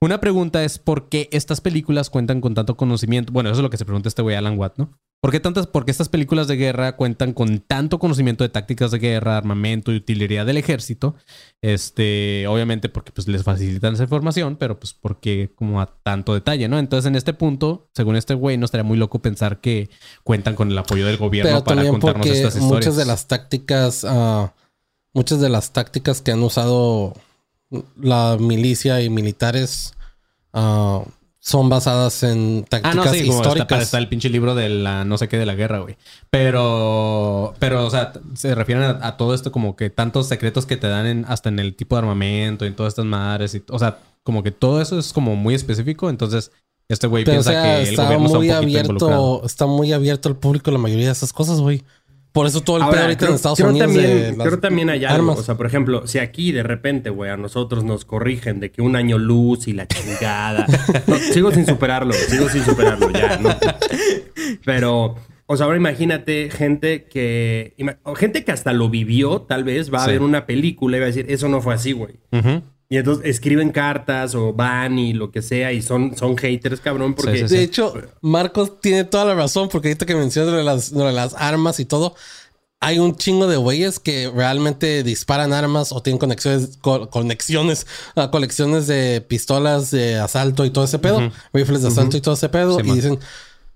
[0.00, 3.34] Una pregunta es por qué estas películas cuentan con tanto conocimiento.
[3.34, 4.98] Bueno, eso es lo que se pregunta este güey Alan Watt, ¿no?
[5.20, 8.90] ¿Por qué, tantas, ¿Por qué estas películas de guerra cuentan con tanto conocimiento de tácticas
[8.90, 11.14] de guerra, armamento y utilería del ejército?
[11.62, 16.68] Este, obviamente porque pues les facilitan esa información, pero pues porque como a tanto detalle,
[16.68, 16.78] ¿no?
[16.78, 19.88] Entonces en este punto, según este güey, no estaría muy loco pensar que
[20.24, 22.84] cuentan con el apoyo del gobierno Pero para contarnos porque estas historias.
[22.84, 24.52] muchas de las tácticas ah,
[25.14, 27.14] muchas de las tácticas que han usado
[27.98, 29.94] la milicia y militares
[30.52, 31.04] ah,
[31.46, 33.82] son basadas en Ah, tácticas no, sí, como está, históricas.
[33.82, 35.96] está el pinche libro de la no sé qué de la guerra, güey.
[36.30, 40.76] Pero, pero, o sea, se refieren a, a todo esto como que tantos secretos que
[40.78, 43.54] te dan en, hasta en el tipo de armamento y en todas estas madres.
[43.54, 46.08] Y, o sea, como que todo eso es como muy específico.
[46.08, 46.50] Entonces,
[46.88, 49.24] este güey o piensa sea, que el está gobierno está un muy poquito involucrado.
[49.34, 51.82] abierto, está muy abierto al público la mayoría de esas cosas, güey.
[52.34, 54.46] Por eso todo el pedo Ahora, ahorita creo, en Estados creo Unidos también, de las
[54.48, 55.14] creo también hay algo.
[55.30, 55.38] armas.
[55.38, 58.82] O sea, por ejemplo, si aquí de repente, güey, a nosotros nos corrigen de que
[58.82, 60.66] un año luz y la chingada.
[61.06, 63.50] No, sigo sin superarlo, sigo sin superarlo, ya, ¿no?
[64.64, 65.14] Pero,
[65.46, 67.74] o sea, ahora imagínate gente que.
[68.16, 70.10] gente que hasta lo vivió, tal vez, va a Sí.
[70.12, 72.14] ver una película y va a decir, eso no fue así, güey.
[72.32, 72.62] Ujú.
[72.94, 77.14] Y entonces escriben cartas o van y lo que sea y son, son haters, cabrón,
[77.14, 77.38] porque.
[77.38, 80.64] Sí, sí, De hecho, Marcos tiene toda la razón, porque ahorita que mencionas lo de
[80.64, 82.14] las, lo de las armas y todo,
[82.80, 88.30] hay un chingo de güeyes que realmente disparan armas o tienen conexiones, co- conexiones, ah,
[88.30, 92.48] colecciones de pistolas de asalto y todo ese pedo, rifles de asalto y todo ese
[92.48, 92.96] pedo, Sí, y man.
[92.96, 93.18] dicen.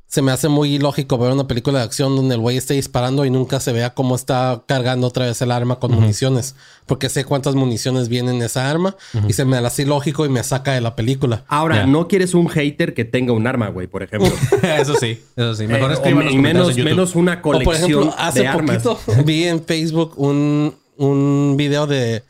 [0.09, 3.27] Se me hace muy ilógico ver una película de acción donde el güey esté disparando
[3.27, 6.55] y nunca se vea cómo está cargando otra vez el arma con municiones.
[6.87, 8.97] Porque sé cuántas municiones vienen en esa arma
[9.29, 11.45] y se me hace ilógico y me saca de la película.
[11.47, 14.33] Ahora, no quieres un hater que tenga un arma, güey, por ejemplo.
[14.63, 15.67] eso sí, eso sí.
[15.67, 18.83] Mejor Eh, o y comentarios menos, una O por colección ejemplo, hace de armas.
[18.83, 22.23] poquito vi en Facebook un, un video de,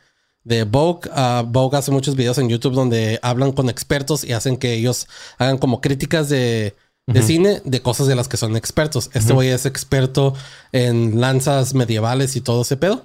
[0.43, 1.09] de Vogue.
[1.15, 5.07] Ah, Vogue hace muchos videos en YouTube donde hablan con expertos y hacen que ellos
[5.39, 6.75] hagan como críticas de,
[7.09, 9.11] de cine de cosas de las que son expertos.
[9.15, 10.35] Este güey es experto
[10.73, 13.05] en lanzas medievales y todo ese pedo.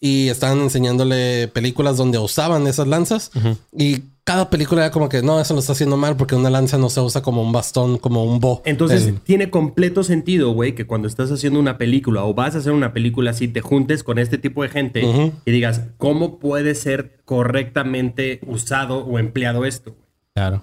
[0.00, 3.30] Y estaban enseñándole películas donde usaban esas lanzas.
[3.76, 6.76] Y cada película era como que no, eso lo está haciendo mal porque una lanza
[6.78, 8.60] no se usa como un bastón, como un bo.
[8.66, 12.58] Entonces El- tiene completo sentido, güey, que cuando estás haciendo una película o vas a
[12.58, 16.74] hacer una película así, te juntes con este tipo de gente y digas, ¿cómo puede
[16.74, 19.96] ser correctamente usado o empleado esto?
[20.34, 20.62] Claro.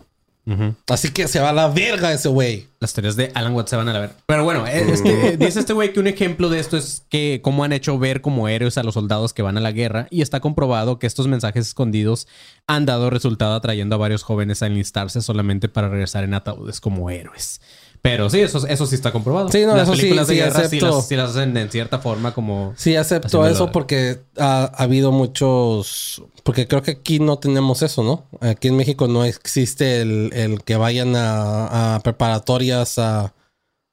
[0.87, 2.67] Así que se va a la verga ese güey.
[2.79, 4.11] Las teorías de Alan Watts se van a la ver.
[4.27, 7.63] Pero bueno, eh, este, dice este güey que un ejemplo de esto es que cómo
[7.63, 10.41] han hecho ver como héroes a los soldados que van a la guerra y está
[10.41, 12.27] comprobado que estos mensajes escondidos
[12.67, 17.09] han dado resultado atrayendo a varios jóvenes a enlistarse solamente para regresar en ataúdes como
[17.09, 17.59] héroes.
[18.07, 19.49] Pero sí, eso, eso sí está comprobado.
[19.49, 20.95] Sí, no, Las eso sí, de sí, guerra sí acepto.
[20.97, 22.73] las, sí las hacen en cierta forma como...
[22.77, 26.21] Sí, acepto eso porque ha, ha habido muchos.
[26.43, 28.25] Porque creo que aquí no tenemos eso, ¿no?
[28.47, 33.33] Aquí en México no existe el, el que vayan a, a preparatorias a.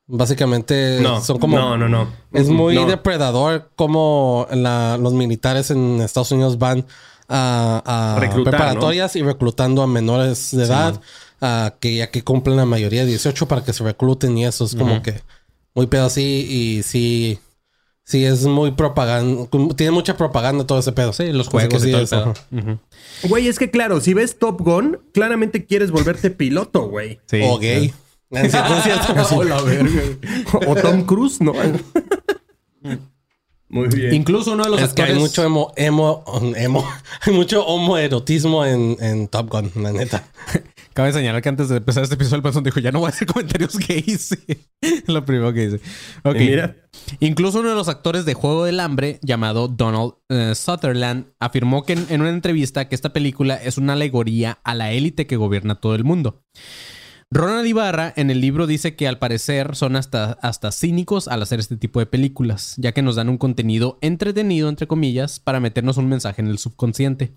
[0.06, 1.56] Básicamente No, son como.
[1.56, 2.08] no, no, no.
[2.32, 2.86] Es muy No.
[2.86, 6.84] depredador como la- los militares en Estados Unidos van
[7.28, 11.00] a, a Reclutar, preparatorias y reclutando a menores de edad
[11.42, 14.64] a que ya que cumplen la mayoría de 18 para que se recluten y eso
[14.64, 15.20] es como que
[15.74, 17.38] muy pedo así y sí
[18.04, 21.92] sí es muy propaganda tiene mucha propaganda todo ese pedo Sí, los juegos que y
[21.92, 22.22] todo el es, pedo.
[22.30, 22.34] ajá.
[22.52, 22.78] Ujú.
[23.28, 27.20] Güey, es que claro, si ves Top Gun, claramente quieres volverte piloto, güey.
[27.26, 27.40] Sí.
[27.44, 27.92] o gay.
[30.66, 31.52] O Tom Cruise, ¿no?
[33.68, 34.14] Muy bien.
[34.14, 35.14] Incluso uno de los es que actores...
[35.14, 36.24] hay mucho emo, emo,
[36.56, 36.86] emo,
[37.22, 40.24] hay mucho homoerotismo en, en Top Gun, la neta.
[40.94, 43.10] Cabe señalar que antes de empezar este episodio, el Panzón dijo, ya no voy a
[43.10, 44.36] hacer comentarios gays.
[45.06, 45.80] Lo primero que dice.
[46.22, 46.36] Ok.
[46.36, 46.76] Mira,
[47.20, 51.94] Incluso uno de los actores de Juego del Hambre, llamado Donald eh, Sutherland, afirmó que
[51.94, 55.76] en, en una entrevista que esta película es una alegoría a la élite que gobierna
[55.76, 56.42] todo el mundo.
[57.34, 61.60] Ronald Ibarra en el libro dice que al parecer son hasta, hasta cínicos al hacer
[61.60, 65.96] este tipo de películas, ya que nos dan un contenido entretenido, entre comillas, para meternos
[65.96, 67.32] un mensaje en el subconsciente.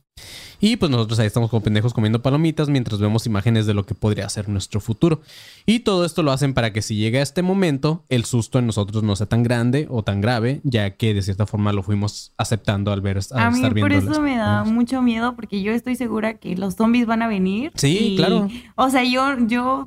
[0.60, 3.96] Y pues nosotros ahí estamos como pendejos comiendo palomitas mientras vemos imágenes de lo que
[3.96, 5.22] podría ser nuestro futuro.
[5.66, 9.04] Y todo esto lo hacen para que si llega este momento, el susto en nosotros
[9.04, 12.92] no sea tan grande o tan grave, ya que de cierta forma lo fuimos aceptando
[12.92, 15.72] al ver al A mí estar por eso las me da mucho miedo porque yo
[15.74, 17.72] estoy segura que los zombies van a venir.
[17.76, 18.48] Sí, y- claro.
[18.76, 19.85] O sea, yo, yo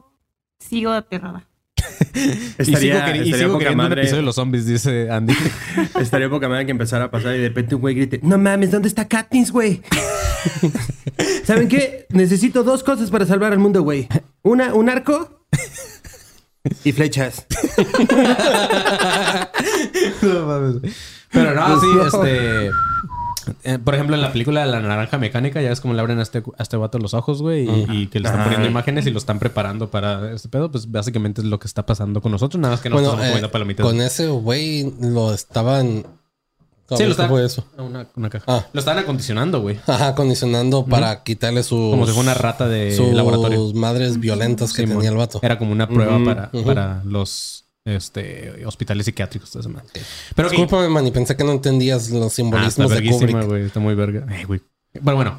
[0.59, 1.44] sigo aterrada.
[2.14, 4.00] Y sigo, estaría, y estaría sigo poca queriendo un madre.
[4.02, 5.34] episodio de los zombies, dice Andy.
[6.00, 8.72] Estaría poca madre que empezara a pasar y de repente un güey grite, no mames,
[8.72, 9.82] ¿dónde está Katniss, güey?
[11.44, 12.06] ¿Saben qué?
[12.11, 14.09] Necesito dos cosas para salvar al mundo, güey.
[14.42, 15.46] Una, un arco
[16.84, 17.46] y flechas.
[20.22, 20.94] No mames.
[21.30, 22.70] Pero no, sí, este.
[23.64, 26.18] Eh, por ejemplo, en la película de la naranja mecánica, ya ves cómo le abren
[26.18, 28.51] a este, a este vato los ojos, güey, y, y que le están Ajá.
[28.51, 30.70] poniendo imágenes y lo están preparando para este pedo.
[30.70, 33.24] Pues básicamente es lo que está pasando con nosotros, nada más que no Bueno, estamos
[33.26, 33.86] eh, comiendo palomitas.
[33.86, 36.05] con ese güey lo estaban.
[36.86, 37.66] ¿Cómo Sí, lo fue eso?
[37.76, 38.44] Una, una caja.
[38.49, 38.66] Ah.
[38.72, 39.78] Lo estaban acondicionando, güey.
[39.86, 41.90] Ajá, acondicionando para quitarle sus.
[41.90, 43.74] Como si fuera una rata de sus laboratorio.
[43.74, 45.38] madres violentas que Sí, tenía el vato.
[45.42, 49.55] Era como una prueba para, para los este, hospitales psiquiátricos.
[49.57, 49.86] esa madre.
[50.34, 50.49] Pero.
[50.51, 53.47] Discúlpame, Manny, pensé que no entendías los Ah, está simbolismos de verguísima, Kubrick.
[53.49, 53.64] güey.
[53.64, 54.26] Está muy verga.
[54.47, 54.61] Güey.
[55.01, 55.39] Bueno, bueno.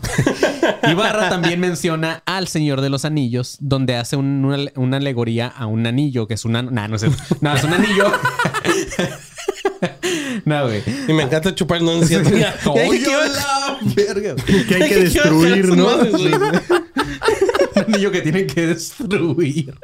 [0.92, 5.66] Ibarra también menciona al Señor de los Anillos, donde hace un- una, una alegoría a
[5.66, 6.62] un anillo, que es una...
[6.62, 7.04] No, no es,
[7.42, 8.12] no, es un anillo.
[10.46, 10.82] no, güey.
[11.08, 11.92] Y me encanta chupar no
[13.04, 14.36] que iba- la verga.
[14.46, 15.86] Que hay que dije iba a hacer destruir, esas ¿no?
[17.90, 19.76] Un anillo que tienen que destruir.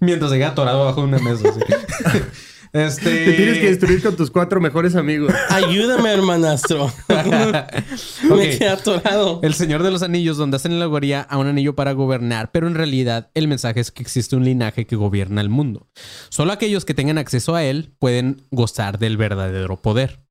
[0.00, 1.48] Mientras se queda atorado bajo una mesa.
[1.48, 1.60] así.
[2.72, 3.24] Este...
[3.24, 5.32] Te tienes que destruir con tus cuatro mejores amigos.
[5.48, 6.92] Ayúdame, hermanastro.
[7.08, 9.40] Me quedé atorado.
[9.42, 12.66] El Señor de los Anillos, donde hacen la alegoría a un anillo para gobernar, pero
[12.66, 15.88] en realidad el mensaje es que existe un linaje que gobierna el mundo.
[16.28, 20.27] Solo aquellos que tengan acceso a él pueden gozar del verdadero poder.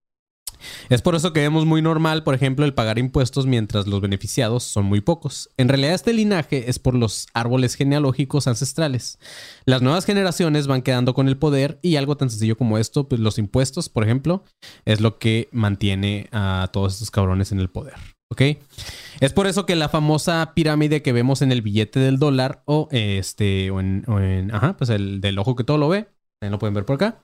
[0.90, 4.64] Es por eso que vemos muy normal, por ejemplo, el pagar impuestos mientras los beneficiados
[4.64, 5.50] son muy pocos.
[5.58, 9.20] En realidad este linaje es por los árboles genealógicos ancestrales.
[9.66, 13.22] Las nuevas generaciones van quedando con el poder y algo tan sencillo como esto, pues
[13.22, 14.44] los impuestos, por ejemplo,
[14.86, 17.96] es lo que mantiene a todos estos cabrones en el poder.
[18.30, 18.42] ¿Ok?
[19.22, 22.90] Es por eso que la famosa pirámide que vemos en el billete del dólar o
[22.92, 26.08] este, en, ajá, pues el del ojo que todo lo ve,
[26.42, 27.24] lo pueden ver por acá.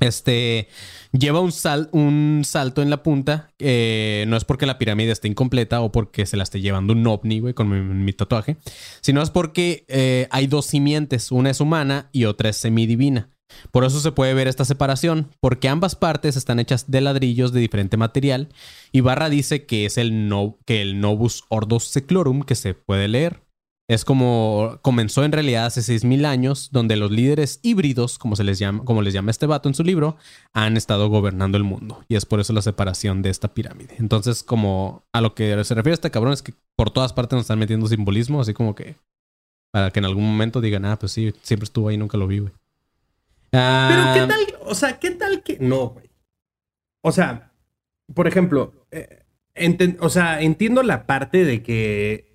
[0.00, 0.68] Este
[1.12, 3.52] lleva un, sal, un salto en la punta.
[3.58, 7.06] eh, no es porque la pirámide esté incompleta o porque se la esté llevando un
[7.06, 8.56] ovni, güey, con mi, tatuaje,
[9.00, 11.30] sino es porque eh, hay dos simientes.
[11.30, 13.30] Una es humana y otra es semidivina.
[13.70, 17.60] Por eso se puede ver esta separación, porque ambas partes están hechas de ladrillos de
[17.60, 18.48] diferente material.
[18.90, 23.06] Y Barra dice que es el, no, que el Novus Ordos Seclorum que se puede
[23.06, 23.43] leer.
[23.86, 28.58] Es como comenzó en realidad hace 6000 años, donde los líderes híbridos, como se les
[28.58, 30.16] llama, como les llama este vato en su libro,
[30.54, 32.02] han estado gobernando el mundo.
[32.08, 33.96] Y es por eso la separación de esta pirámide.
[33.98, 37.42] Entonces, como a lo que se refiere este cabrón es que por todas partes nos
[37.42, 38.96] están metiendo simbolismo, así como que
[39.70, 42.38] para que en algún momento digan, ah, pues sí, siempre estuvo ahí, nunca lo vi,
[42.38, 42.52] güey.
[43.52, 44.58] Ah, Pero ¿qué tal?
[44.66, 46.10] O sea, ¿qué tal que no, güey?
[47.02, 47.52] O sea,
[48.14, 49.24] por ejemplo, eh,
[50.00, 52.33] o sea, entiendo la parte de que,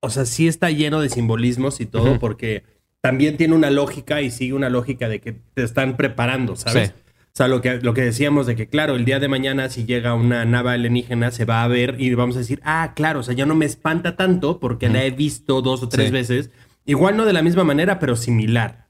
[0.00, 2.64] o sea, sí está lleno de simbolismos y todo, porque
[3.00, 6.88] también tiene una lógica y sigue una lógica de que te están preparando, ¿sabes?
[6.88, 6.94] Sí.
[7.28, 9.84] O sea, lo que, lo que decíamos de que, claro, el día de mañana si
[9.84, 13.22] llega una nave alienígena se va a ver y vamos a decir, ah, claro, o
[13.22, 16.12] sea, ya no me espanta tanto porque la he visto dos o tres Sí.
[16.12, 16.50] veces.
[16.86, 18.86] Igual no de la misma manera, pero similar.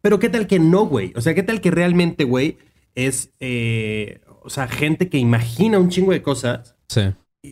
[0.00, 1.12] Pero qué tal que no, güey.
[1.16, 2.58] O sea, qué tal que realmente, güey,
[2.94, 7.02] es, eh, o sea, gente que imagina un chingo de cosas Sí.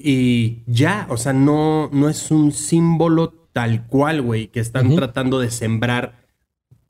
[0.05, 5.39] Y ya, o sea, no, no es un símbolo tal cual, güey, que están tratando
[5.41, 6.27] de sembrar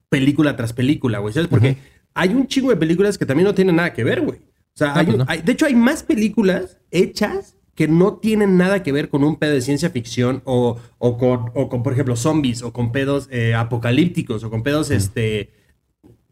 [0.08, 1.32] película tras película, güey.
[1.34, 1.48] ¿Sabes?
[1.48, 1.76] Porque
[2.14, 4.38] hay un chingo de películas que también no tienen nada que ver, güey.
[4.38, 5.24] O sea, Ah, hay pues no.
[5.28, 9.36] hay- de hecho, hay más películas hechas que no tienen nada que ver con un
[9.36, 13.28] pedo de ciencia ficción o, o con, o con, por ejemplo, zombies o con pedos
[13.30, 15.50] eh, apocalípticos o con pedos, este,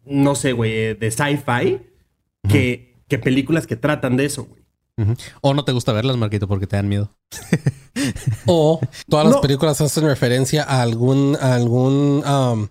[0.07, 1.81] no sé, güey, de sci-fi,
[2.49, 4.64] que, que películas que tratan de eso, güey.
[5.41, 7.11] O no te gusta verlas, Marquito, porque te dan miedo.
[8.47, 9.41] O todas las No.
[9.41, 12.69] películas hacen referencia a algún, a algún um,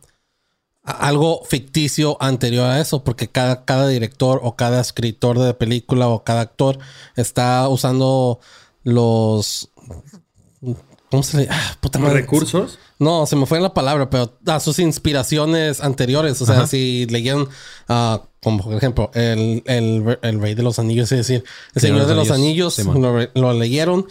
[0.84, 6.08] a- algo ficticio anterior a eso, porque cada, cada director o cada escritor de película
[6.10, 6.78] o cada actor
[7.16, 8.40] está usando
[8.84, 9.70] los
[11.14, 12.22] ¿cómo se le ah, puta madre.
[12.22, 12.80] recursos.
[12.97, 16.41] No, se me fue la palabra, pero a sus inspiraciones anteriores.
[16.41, 16.68] O sea, Ajá.
[16.68, 17.47] si leyeron,
[17.88, 21.43] ah, como por ejemplo, el, el, el Rey de los Anillos, es decir,
[21.76, 22.80] El Señor de los Anillos,
[23.36, 24.07] lo, leyeron.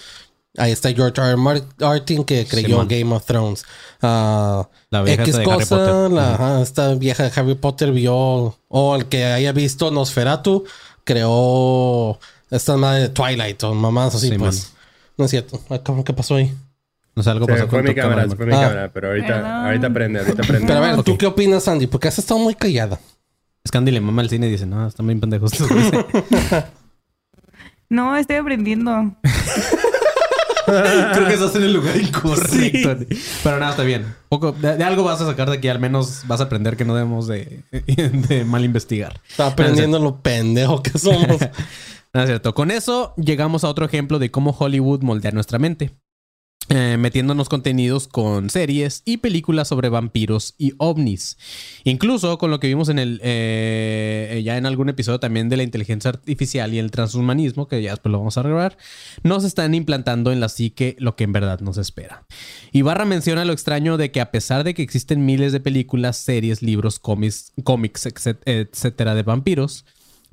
[0.57, 1.31] Ahí está George R.
[1.31, 1.37] R.
[1.37, 2.87] Martin que creyó.
[2.87, 3.65] Game of Thrones.
[4.01, 6.11] Ah, La vieja X de Harry cosa, Potter.
[6.13, 6.43] la- Ujú.
[6.43, 10.65] ajá, esta vieja de Harry Potter vio, o el que haya visto Nosferatu,
[11.03, 14.73] creó esta madre de Twilight o mamás así, pues.
[15.17, 15.61] No es cierto.
[15.69, 16.55] Cabrón, ¿Qué pasó ahí?
[17.15, 18.53] No sé, algo Se pasó me con fue mi tu cámara, cámara, se fue mi
[18.55, 18.61] Ah.
[18.61, 20.67] cámara, pero ahorita, ahorita prende, ahorita prende.
[20.67, 21.87] Pero a ver, ¿tú qué opinas, Andy?
[21.87, 22.99] Porque has estado muy callada.
[23.69, 25.53] Scandi le mama el cine y dice, no, están bien pendejos.
[27.89, 29.15] No, estoy aprendiendo.
[30.65, 32.97] Creo que estás en el lugar incorrecto.
[33.45, 34.15] Pero nada, está bien.
[34.31, 36.87] Poco, de, de algo vas a sacar de aquí, al menos vas a aprender que
[36.87, 39.21] no debemos de, de mal investigar.
[39.29, 41.39] Está aprendiendo lo pendejo que somos.
[42.15, 42.53] No es cierto.
[42.55, 45.93] Con eso llegamos a otro ejemplo de cómo Hollywood moldea nuestra mente.
[46.69, 51.37] Eh, metiéndonos contenidos con series y películas sobre vampiros y ovnis.
[51.85, 55.65] Incluso con lo que vimos en el eh, ya en algún episodio también de la
[55.65, 58.79] inteligencia artificial y el transhumanismo, que ya después lo vamos a grabar,
[59.23, 62.25] nos están implantando en la psique lo que en verdad nos espera.
[62.71, 66.63] Ibarra menciona lo extraño de que a pesar de que existen miles de películas, series,
[66.63, 69.85] libros, cómics, cómics, etc- etcétera, de vampiros,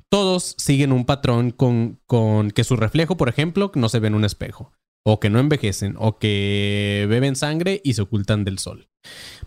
[0.08, 4.14] todos siguen un patrón con, con que su reflejo, por ejemplo, no se ve en
[4.14, 4.72] un espejo.
[5.02, 8.88] O que no envejecen, o que beben sangre y se ocultan del sol.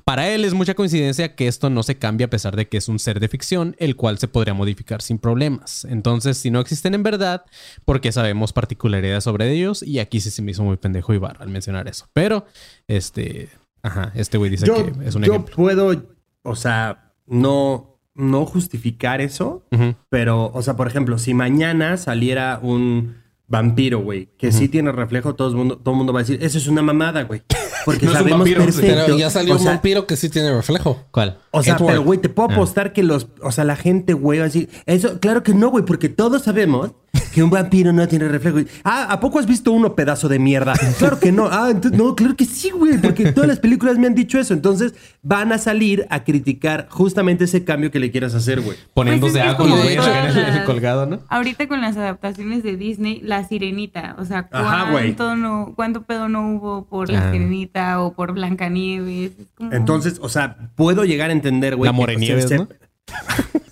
[0.03, 2.89] Para él es mucha coincidencia que esto no se cambie a pesar de que es
[2.89, 5.85] un ser de ficción, el cual se podría modificar sin problemas.
[5.85, 7.45] Entonces, si no existen en verdad,
[7.85, 9.83] ¿por qué sabemos particularidades sobre ellos?
[9.83, 12.09] Y aquí sí se me hizo muy pendejo Ibarra al mencionar eso.
[12.13, 12.45] Pero,
[12.87, 13.49] este,
[13.83, 15.55] ajá, este güey dice Yo, que es un yo ejemplo.
[15.55, 16.03] puedo,
[16.41, 19.65] o sea, no, no justificar eso,
[20.09, 25.35] pero, o sea, por ejemplo, si mañana saliera un vampiro, güey, que sí tiene reflejo,
[25.35, 27.43] todo el mundo, todo el mundo va a decir, eso es una mamada, güey.
[27.85, 29.01] Porque No sabemos vampiro, perfecto.
[29.05, 31.03] Pero ya salió o un vampiro que sí tiene reflejo.
[31.11, 31.37] ¿Cuál?
[31.51, 31.87] O sea, Edward.
[31.91, 32.53] pero güey, te puedo Ah.
[32.53, 35.69] apostar que los, o sea, la gente, güey, va a decir, eso, claro que no,
[35.69, 36.91] güey, porque todos sabemos
[37.33, 38.59] que un vampiro no tiene reflejo.
[38.83, 40.73] Ah, ¿a poco has visto uno pedazo de mierda?
[40.99, 41.47] Claro que no.
[41.51, 44.53] Ah, entonces, no, claro que sí, güey, porque todas las películas me han dicho eso.
[44.53, 48.77] Entonces van a salir a criticar justamente ese cambio que le quieras hacer, güey.
[48.93, 51.19] Poniéndose Pues agua en el, colgado, ¿no?
[51.29, 54.91] Ahorita con las adaptaciones de Disney, La Sirenita, o sea, Ajá.
[54.91, 57.13] ¿cuánto, no, ¿cuánto pedo no hubo por Ah.
[57.13, 59.31] La Sirenita o por Blancanieves?
[59.55, 61.87] Como- Entonces, o sea, puedo llegar a entender, güey.
[61.89, 62.67] La que, Morenieves, o sea, ¿no?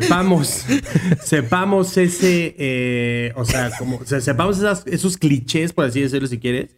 [0.00, 0.64] sepamos,
[1.22, 6.28] sepamos ese, eh, o sea, como, o sea, sepamos esas- esos clichés, por así decirlo,
[6.28, 6.70] si quieres.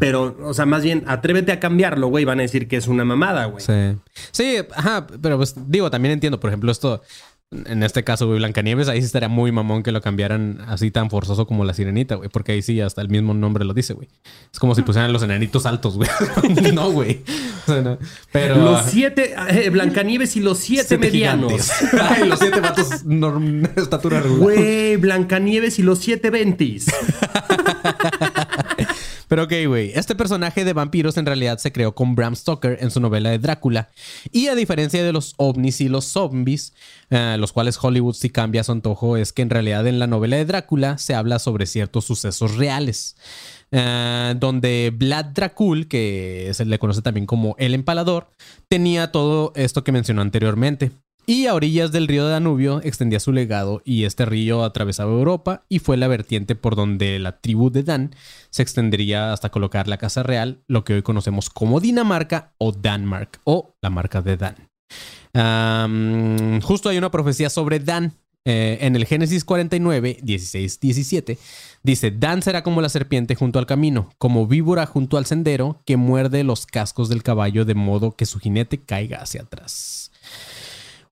[0.00, 2.24] Pero, o sea, más bien, atrévete a cambiarlo, güey.
[2.24, 3.62] Van a decir que es una mamada, güey.
[3.64, 3.96] Sí.
[4.32, 7.02] Sí, ajá, pero pues digo, también entiendo, por ejemplo, esto,
[7.52, 11.10] en este caso, güey, Blancanieves, ahí sí estaría muy mamón que lo cambiaran así tan
[11.10, 14.08] forzoso como la sirenita, güey, porque ahí sí hasta el mismo nombre lo dice, güey.
[14.52, 16.08] Es como si pusieran los enanitos altos, güey.
[16.74, 17.22] no, güey.
[17.68, 17.98] O sea, no.
[18.32, 18.56] Pero...
[18.56, 21.70] Los siete, eh, Blancanieves y los siete, siete medianos.
[22.00, 24.42] Ay, los siete vatos norm- estatura regular.
[24.42, 26.86] Güey, Blancanieves y los siete ventis.
[29.28, 29.92] Pero ok, güey.
[29.94, 33.38] Este personaje de vampiros en realidad se creó con Bram Stoker en su novela de
[33.38, 33.88] Drácula.
[34.30, 36.74] Y a diferencia de los ovnis y los zombies,
[37.10, 40.36] eh, los cuales Hollywood sí cambia su antojo, es que en realidad en la novela
[40.36, 43.16] de Drácula se habla sobre ciertos sucesos reales.
[43.72, 48.28] Eh, donde Vlad Dracul, que se le conoce también como el empalador,
[48.68, 50.92] tenía todo esto que mencionó anteriormente.
[51.28, 55.80] Y a orillas del río Danubio extendía su legado y este río atravesaba Europa y
[55.80, 58.14] fue la vertiente por donde la tribu de Dan
[58.50, 63.40] se extendería hasta colocar la casa real, lo que hoy conocemos como Dinamarca o Danmark
[63.42, 64.54] o la marca de Dan.
[66.62, 68.14] Justo hay una profecía sobre Dan.
[68.48, 71.36] Eh, en el Génesis 49, 16, 17,
[71.82, 75.96] dice, Dan será como la serpiente junto al camino, como víbora junto al sendero, que
[75.96, 80.05] muerde los cascos del caballo de modo que su jinete caiga hacia atrás.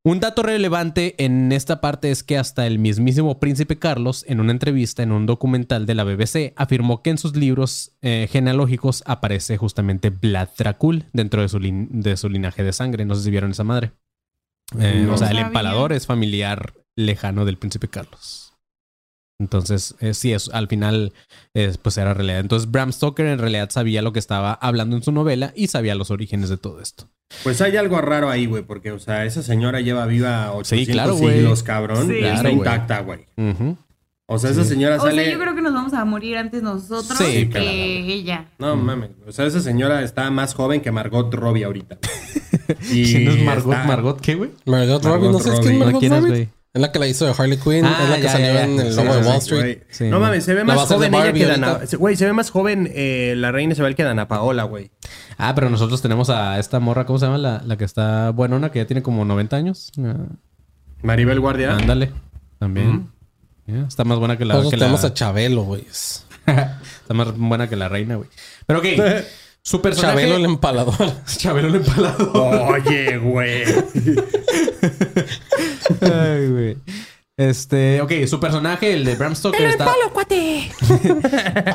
[0.06, 4.52] Un dato relevante en esta parte es que hasta el mismísimo príncipe Carlos, en una
[4.52, 9.56] entrevista en un documental de la BBC, afirmó que en sus libros eh, genealógicos aparece
[9.56, 13.06] justamente Vlad Dracul dentro de su, lin- de su linaje de sangre.
[13.06, 13.92] No sé si vieron esa madre.
[14.78, 18.43] Eh, No o sea, el empalador es familiar lejano del príncipe Carlos.
[19.40, 21.12] Entonces, eh, sí, es, al final,
[21.54, 22.40] eh, pues era realidad.
[22.40, 25.94] Entonces, Bram Stoker en realidad sabía lo que estaba hablando en su novela y sabía
[25.96, 27.08] los orígenes de todo esto.
[27.42, 30.92] Pues hay algo raro ahí, güey, porque, o sea, esa señora lleva viva 800 Sí,
[30.92, 32.06] claro, siglos, cabrón.
[32.06, 32.14] Sí.
[32.20, 32.54] y está güey.
[32.54, 33.26] intacta, güey.
[34.26, 35.24] O sea, esa señora O sale...
[35.24, 37.66] sea, yo creo que nos vamos a morir antes nosotros Sí, que claro.
[37.68, 38.48] ella.
[38.58, 39.10] No mames.
[39.26, 41.98] O sea, esa señora está más joven que Margot Robbie ahorita.
[42.90, 43.74] Y ¿Quién es Margot?
[43.74, 44.50] está- ¿Margot qué, güey?
[44.64, 46.48] Margot, Margot Robbie, no sé quién es Margot ¿quién es, Robbie.
[46.74, 48.64] Es la que la hizo de Harley Quinn, Ah, es la que ya, salió ya,
[48.64, 49.60] en el Sí, logo de Wall Street.
[49.62, 49.82] Güey.
[49.90, 50.04] Sí.
[50.04, 51.46] No mames, se ve más joven ella que.
[51.46, 51.78] Dana.
[51.98, 54.90] Güey, se ve más joven eh, la reina Isabel que Dana Paola, güey.
[55.38, 57.38] Ah, pero nosotros tenemos a esta morra, ¿cómo se llama?
[57.38, 59.92] La, la que está buenona, que ya tiene como 90 años.
[60.02, 60.16] Ah,
[61.02, 61.76] Maribel Guardia.
[61.76, 62.10] ándale.
[62.58, 63.08] También.
[63.66, 64.54] Está más buena que la...
[64.54, 65.86] Nosotros que la- tenemos a Chabelo, güey.
[66.46, 68.28] está más buena que la reina, güey.
[68.66, 68.86] Pero ok.
[69.62, 70.16] Su personaje...
[70.18, 70.94] Chabelo el empalador.
[71.38, 72.32] Chabelo el empalado.
[72.66, 73.62] Oye, güey.
[76.00, 76.76] Ay, güey.
[77.36, 79.92] Este, ok, su personaje, el de Bram Stoker, está,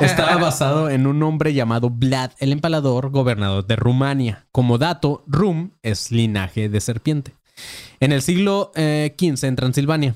[0.00, 4.46] estaba basado en un hombre llamado Vlad el Empalador, gobernador de Rumania.
[4.52, 7.34] Como dato, Rum es linaje de serpiente.
[8.00, 10.14] En el siglo eh, XV en Transilvania.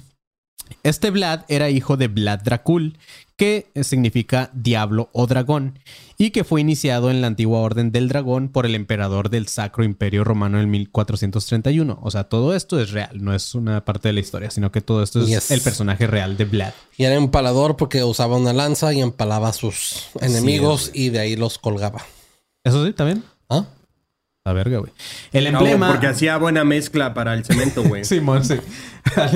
[0.82, 2.98] Este Vlad era hijo de Vlad Dracul,
[3.36, 5.78] que significa diablo o dragón,
[6.18, 9.82] y que fue iniciado en la antigua orden del dragón por el emperador del Sacro
[9.82, 11.98] Imperio Romano en 1431.
[12.00, 14.80] O sea, todo esto es real, no es una parte de la historia, sino que
[14.80, 15.50] todo esto es Yes.
[15.50, 16.72] el personaje real de Vlad.
[16.96, 21.34] Y era empalador porque usaba una lanza y empalaba a sus enemigos y de ahí
[21.36, 22.02] los colgaba.
[22.62, 23.24] Eso sí, también.
[23.50, 23.64] ¿Ah?
[24.46, 24.92] La verga, güey.
[25.32, 25.88] El No, emblema.
[25.88, 28.04] porque hacía buena mezcla para el cemento, güey.
[28.04, 28.54] Simón, sí.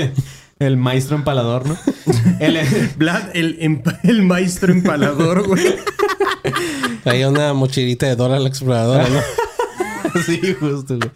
[0.58, 1.76] el maestro empalador, ¿no?
[2.40, 2.56] El,
[2.96, 5.74] Vlad, el, emp- el maestro empalador, güey.
[7.02, 9.20] Traía una mochilita de Dora la exploradora, ¿no?
[10.26, 11.10] sí, justo, güey.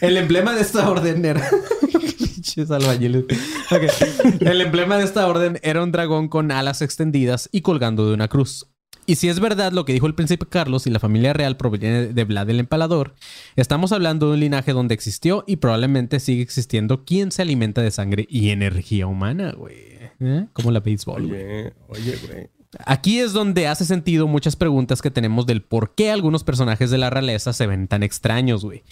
[0.00, 1.48] El emblema de esta orden era.
[2.18, 3.24] Pinches albañiles.
[3.70, 4.40] Ok.
[4.40, 8.28] El emblema de esta orden era un dragón con alas extendidas y colgando de una
[8.28, 8.66] cruz.
[9.08, 12.08] Y si es verdad lo que dijo el príncipe Carlos y la familia real proviene
[12.08, 13.14] de Vlad el Empalador,
[13.56, 17.90] estamos hablando de un linaje donde existió y probablemente sigue existiendo quien se alimenta de
[17.90, 19.78] sangre y energía humana, güey.
[20.20, 20.46] ¿Eh?
[20.52, 21.72] Como la béisbol, güey.
[21.88, 22.57] Oye, güey.
[22.84, 26.98] Aquí es donde hace sentido muchas preguntas que tenemos del por qué algunos personajes de
[26.98, 28.82] la realeza se ven tan extraños, güey.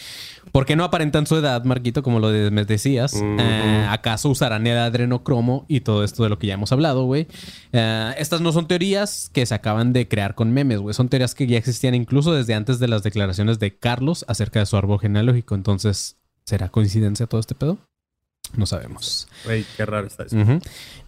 [0.50, 3.12] ¿Por qué no aparentan su edad, Marquito, como lo de- me decías?
[3.22, 7.26] Eh, ¿Acaso usarán el adrenocromo y todo esto de lo que ya hemos hablado, güey?
[7.72, 10.94] Eh, estas no son teorías que se acaban de crear con memes, güey.
[10.94, 14.66] Son teorías que ya existían incluso desde antes de las declaraciones de Carlos acerca de
[14.66, 15.54] su árbol genealógico.
[15.54, 16.16] Entonces,
[16.46, 17.76] ¿será coincidencia todo este pedo?
[18.56, 19.28] No sabemos.
[19.44, 20.36] Güey, qué raro está eso.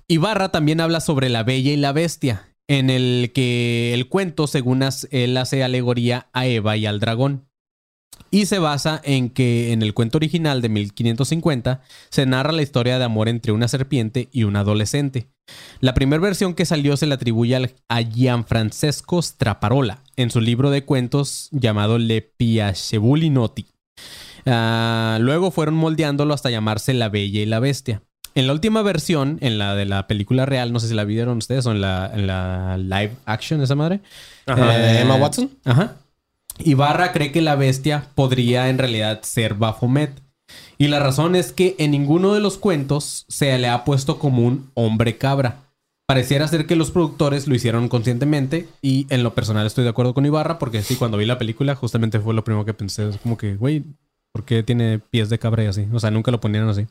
[0.07, 4.85] Ibarra también habla sobre la bella y la bestia, en el que el cuento, según
[5.11, 7.49] él hace alegoría a Eva y al dragón.
[8.31, 12.99] Y se basa en que en el cuento original de 1550 se narra la historia
[12.99, 15.29] de amor entre una serpiente y un adolescente.
[15.81, 20.85] La primera versión que salió se le atribuye a Gianfrancesco Straparola en su libro de
[20.85, 23.67] cuentos llamado Le Piacevoli Noti.
[24.45, 28.03] Ah, luego fueron moldeándolo hasta llamarse La Bella y la Bestia.
[28.39, 31.39] En la última versión, en la de la película real, no sé si la vieron
[31.39, 33.99] ustedes o en la, en la live action, esa madre.
[34.47, 34.65] Ajá.
[34.65, 35.51] ¿La de Eh, Emma Watson?
[35.65, 35.97] Ajá.
[36.59, 40.13] Ibarra cree que la bestia podría en realidad ser Baphomet.
[40.79, 44.47] Y la razón es que en ninguno de los cuentos se le ha puesto como
[44.47, 45.57] un hombre cabra.
[46.07, 50.15] Pareciera ser que los productores lo hicieron conscientemente y en lo personal estoy de acuerdo
[50.15, 53.09] con Ibarra porque sí, cuando vi la película justamente fue lo primero que pensé.
[53.09, 53.83] Es como que, güey,
[54.31, 55.89] ¿por qué tiene pies de cabra y así?
[55.93, 56.87] O sea, nunca lo ponían así.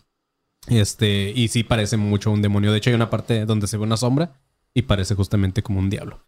[0.67, 2.71] Este, y sí parece mucho un demonio.
[2.71, 4.33] De hecho, hay una parte donde se ve una sombra
[4.77, 6.19] y parece justamente como un diablo.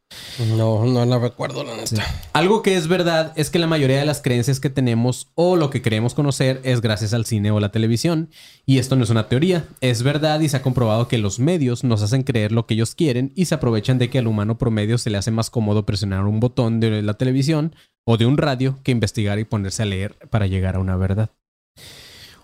[0.58, 2.04] No, no la recuerdo, la neta.
[2.34, 5.70] Algo que es verdad es que la mayoría de las creencias que tenemos o lo
[5.70, 8.32] que creemos conocer es gracias al cine o la televisión.
[8.66, 11.84] Y esto no es una teoría, es verdad y se ha comprobado que los medios
[11.84, 14.98] nos hacen creer lo que ellos quieren y se aprovechan de que al humano promedio
[14.98, 18.80] se le hace más cómodo presionar un botón de la televisión o de un radio
[18.82, 21.30] que investigar y ponerse a leer para llegar a una verdad.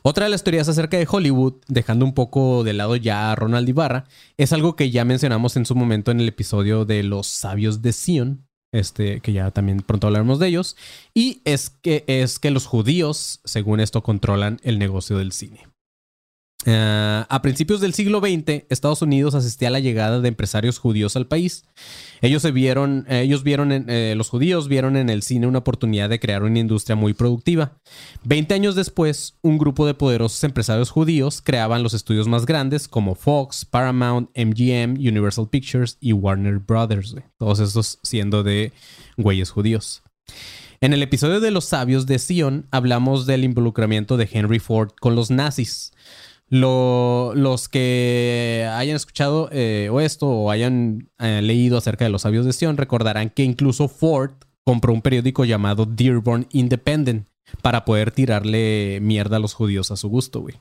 [0.07, 3.67] Otra de las teorías acerca de Hollywood, dejando un poco de lado ya a Ronald
[3.67, 4.05] Ibarra,
[4.37, 7.91] es algo que ya mencionamos en su momento en el episodio de los sabios de
[7.91, 10.77] Sion, este, que ya también pronto hablaremos de ellos,
[11.15, 15.61] y es que, es que los judíos, según esto, controlan el negocio del cine.
[16.67, 21.15] Eh, a principios del siglo XX, Estados Unidos asistía a la llegada de empresarios judíos
[21.15, 21.65] al país.
[22.21, 26.19] Ellos se vieron, ellos vieron, eh, los judíos vieron en el cine una oportunidad de
[26.19, 27.77] crear una industria muy productiva.
[28.23, 33.13] Veinte años después, un grupo de poderosos empresarios judíos creaban los estudios más grandes como
[33.13, 37.15] Fox, Paramount, MGM, Universal Pictures y Warner Brothers.
[37.37, 38.73] Todos estos siendo de
[39.17, 40.01] güeyes judíos.
[40.81, 45.15] En el episodio de los sabios de Sion hablamos del involucramiento de Henry Ford con
[45.15, 45.93] los nazis.
[46.49, 52.21] Lo- los que hayan escuchado eh, o esto o hayan eh, leído acerca de los
[52.21, 54.31] sabios de Sion recordarán que incluso Ford
[54.63, 57.27] compró un periódico llamado Dearborn Independent
[57.61, 60.55] para poder tirarle mierda a los judíos a su gusto, güey.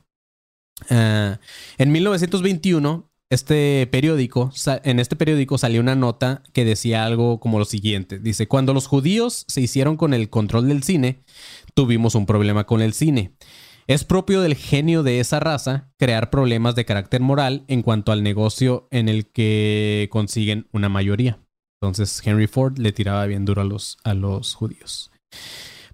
[0.89, 1.39] Ah,
[1.77, 4.51] en 1921, este periódico,
[4.83, 8.19] en este periódico salió una nota que decía algo como lo siguiente.
[8.19, 11.23] Dice, cuando los judíos se hicieron con el control del cine,
[11.73, 13.33] tuvimos un problema con el cine.
[13.87, 18.23] Es propio del genio de esa raza crear problemas de carácter moral en cuanto al
[18.23, 21.39] negocio en el que consiguen una mayoría.
[21.79, 25.11] Entonces Henry Ford le tiraba bien duro a los, a los judíos.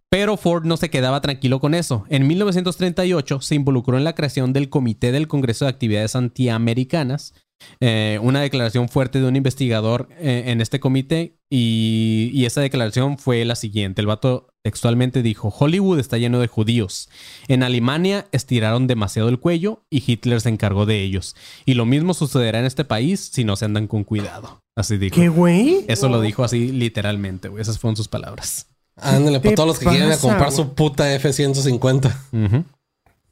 [0.09, 2.05] Pero Ford no se quedaba tranquilo con eso.
[2.07, 7.33] En 1938 se involucró en la creación del Comité del Congreso de Actividades Antiamericanas,
[7.79, 13.17] eh, una declaración fuerte de un investigador eh, en este comité y, y esa declaración
[13.17, 14.01] fue la siguiente.
[14.01, 17.09] El vato textualmente dijo, Hollywood está lleno de judíos.
[17.47, 21.35] En Alemania estiraron demasiado el cuello y Hitler se encargó de ellos.
[21.65, 24.61] Y lo mismo sucederá en este país si no se andan con cuidado.
[24.75, 25.15] Así dijo.
[25.15, 25.85] ¿Qué, güey?
[25.87, 27.61] Eso lo dijo así literalmente, güey.
[27.61, 28.67] Esas fueron sus palabras.
[28.95, 32.15] Ándale, para ¿Qué todos los que quieren a comprar su puta F-150.
[32.31, 32.65] Ujú.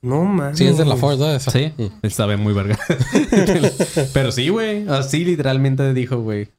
[0.01, 0.55] No, man.
[0.55, 1.29] Sí, es de la Ford, ¿no?
[1.31, 1.51] Esa.
[1.51, 2.07] Sí, Mm.
[2.09, 2.79] sabe muy verga.
[4.13, 4.87] Pero sí, güey.
[4.87, 6.49] Así literalmente dijo, güey.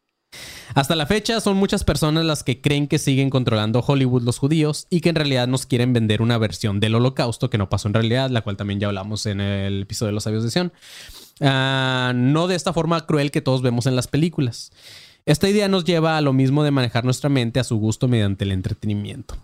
[0.74, 4.86] Hasta la fecha son muchas personas las que creen que siguen controlando Hollywood los judíos
[4.88, 7.94] y que en realidad nos quieren vender una versión del holocausto que no pasó en
[7.94, 10.72] realidad, la cual también ya hablamos en el episodio de los sabios de Sion.
[11.40, 14.70] Ah, no de esta forma cruel que todos vemos en las películas.
[15.26, 18.44] Esta idea nos lleva a lo mismo de manejar nuestra mente a su gusto mediante
[18.44, 19.34] el entretenimiento.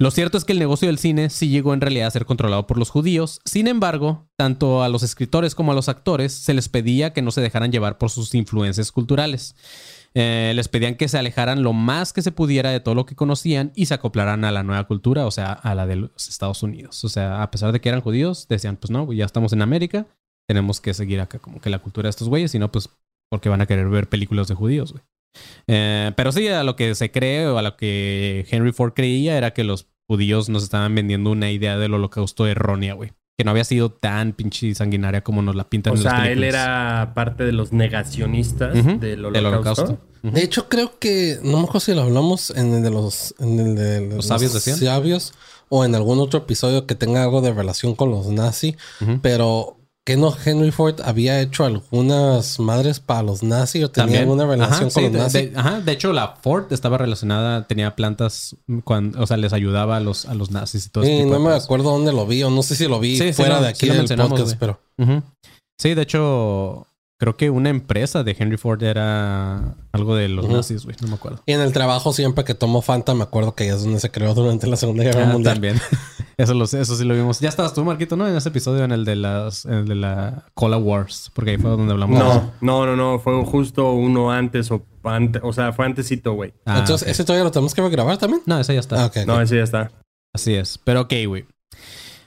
[0.00, 2.66] Lo cierto es que el negocio del cine sí llegó en realidad a ser controlado
[2.66, 3.38] por los judíos.
[3.44, 7.30] Sin embargo, tanto a los escritores como a los actores se les pedía que no
[7.30, 9.54] se dejaran llevar por sus influencias culturales.
[10.14, 13.14] Eh, les pedían que se alejaran lo más que se pudiera de todo lo que
[13.14, 16.62] conocían y se acoplaran a la nueva cultura, o sea, a la de los Estados
[16.62, 17.04] Unidos.
[17.04, 20.06] O sea, a pesar de que eran judíos, decían, pues no, ya estamos en América,
[20.48, 22.88] tenemos que seguir acá como que la cultura de estos güeyes, y no, pues,
[23.28, 25.04] porque van a querer ver películas de judíos, güey.
[25.66, 29.36] Eh, pero sí, a lo que se cree o a lo que Henry Ford creía
[29.36, 33.12] era que los judíos nos estaban vendiendo una idea del holocausto errónea, güey.
[33.38, 36.22] Que no había sido tan pinche sanguinaria como nos la pintan O en las sea,
[36.24, 36.54] él películas.
[36.54, 39.98] era parte de los negacionistas del del holocausto.
[40.22, 43.58] De hecho, creo que no me acuerdo si lo hablamos en el de los, en
[43.58, 44.76] el de ¿Los sabios decían?
[44.76, 45.32] sabios
[45.70, 48.76] o en algún otro episodio que tenga algo de relación con los nazis,
[49.22, 54.46] pero que no Henry Ford había hecho algunas madres para los nazis o tenía alguna
[54.46, 55.52] relación Ajá, con sí, los nazis.
[55.52, 59.98] de- ajá, de hecho, la Ford estaba relacionada, tenía plantas, cuando, o sea, les ayudaba
[59.98, 62.26] a los, a los nazis y todo Sí, ese tipo no me acuerdo dónde lo
[62.26, 64.16] vi o no sé si lo vi Sí, sí, fuera no, de sí aquí del
[64.18, 64.80] podcast, pero.
[65.78, 66.86] Sí, de hecho,
[67.20, 71.14] creo que una empresa de Henry Ford era algo de los nazis, güey, no me
[71.14, 71.42] acuerdo.
[71.46, 74.10] y en el trabajo siempre que tomo Fanta me acuerdo que ahí es donde se
[74.10, 75.54] creó durante la Segunda Guerra Ah, Mundial.
[75.54, 75.80] también.
[76.36, 77.38] Eso, lo, sé, eso sí lo vimos.
[77.40, 78.26] Ya estabas tú, Marquito, ¿no?
[78.26, 81.58] En ese episodio, en el de las, en el de la Cola Wars, porque ahí
[81.58, 82.18] fue donde hablamos.
[82.18, 83.18] No, no, no, no.
[83.18, 85.42] Fue justo uno antes o antes.
[85.44, 86.54] O sea, fue antesito, güey.
[86.64, 87.06] Ah, Entonces.
[87.08, 88.40] ¿ese todavía lo tenemos que grabar también?
[88.46, 89.04] No, ese ya está.
[89.04, 89.10] Ah.
[89.26, 89.90] No, ese ya está.
[90.34, 90.78] Así es.
[90.82, 91.44] Pero ok, güey.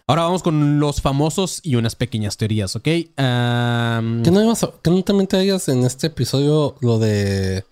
[0.07, 2.87] Ahora vamos con los famosos y unas pequeñas teorías, ¿ok?
[3.17, 7.65] Am, ¿Que no, ibas a- que no también te digas en este episodio lo de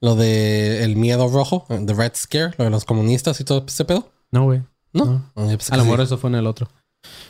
[0.00, 3.84] lo de el miedo rojo, the Red Scare, lo de los comunistas y todo ese
[3.84, 4.10] pedo?
[4.30, 4.62] no, güey.
[4.92, 5.04] ¿No?
[5.04, 5.30] No.
[5.36, 5.88] Ah, pensé A lo sí.
[5.90, 6.68] mejor eso fue en el otro.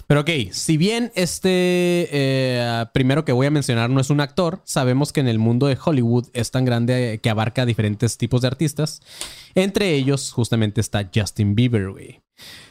[0.06, 4.62] Pero ok, si bien este eh, primero que voy a mencionar no es un actor,
[4.64, 8.46] sabemos que en el mundo de Hollywood es tan grande que abarca diferentes tipos de
[8.48, 9.00] artistas.
[9.54, 12.22] Entre ellos, justamente está Justin Bieber, güey.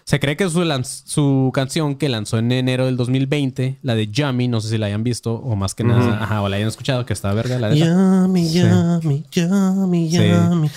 [0.05, 0.64] Se cree que su,
[1.05, 4.86] su canción que lanzó en enero del 2020, la de Yummy, no sé si la
[4.86, 7.70] hayan visto o más que nada, ajá, o la hayan escuchado, que está verga, la
[7.70, 10.18] de Yummy, yummy, yummy, Sí.
[10.18, 10.70] yummy.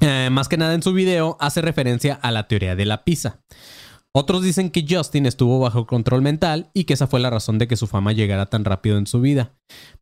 [0.00, 3.40] Eh, más que nada en su video hace referencia a la teoría de la pizza.
[4.18, 7.68] Otros dicen que Justin estuvo bajo control mental y que esa fue la razón de
[7.68, 9.52] que su fama llegara tan rápido en su vida.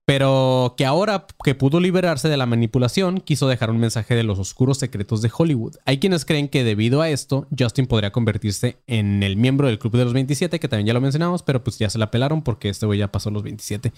[0.05, 4.39] Pero que ahora que pudo liberarse de la manipulación, quiso dejar un mensaje de los
[4.39, 5.79] oscuros secretos de Hollywood.
[5.85, 9.97] Hay quienes creen que debido a esto, Justin podría convertirse en el miembro del Club
[9.97, 12.69] de los 27, que también ya lo mencionamos, pero pues ya se la pelaron porque
[12.69, 13.93] este güey ya pasó los 27.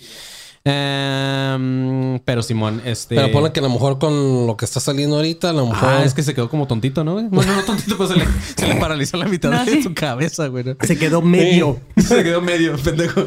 [0.69, 3.15] Em, pero Simón, este...
[3.15, 5.89] Pero ponle que a lo mejor con lo que está saliendo ahorita, a lo mejor.
[5.89, 7.15] Ah, es que se quedó como tontito, ¿no?
[7.15, 7.27] güey?
[7.31, 8.25] Bueno, no tontito, pero se le,
[8.57, 9.83] se le paralizó la mitad No, de sí.
[9.83, 10.65] su cabeza, güey.
[10.65, 10.77] ¿no?
[10.83, 11.81] Se quedó medio.
[11.97, 13.23] Se quedó medio, pendejo.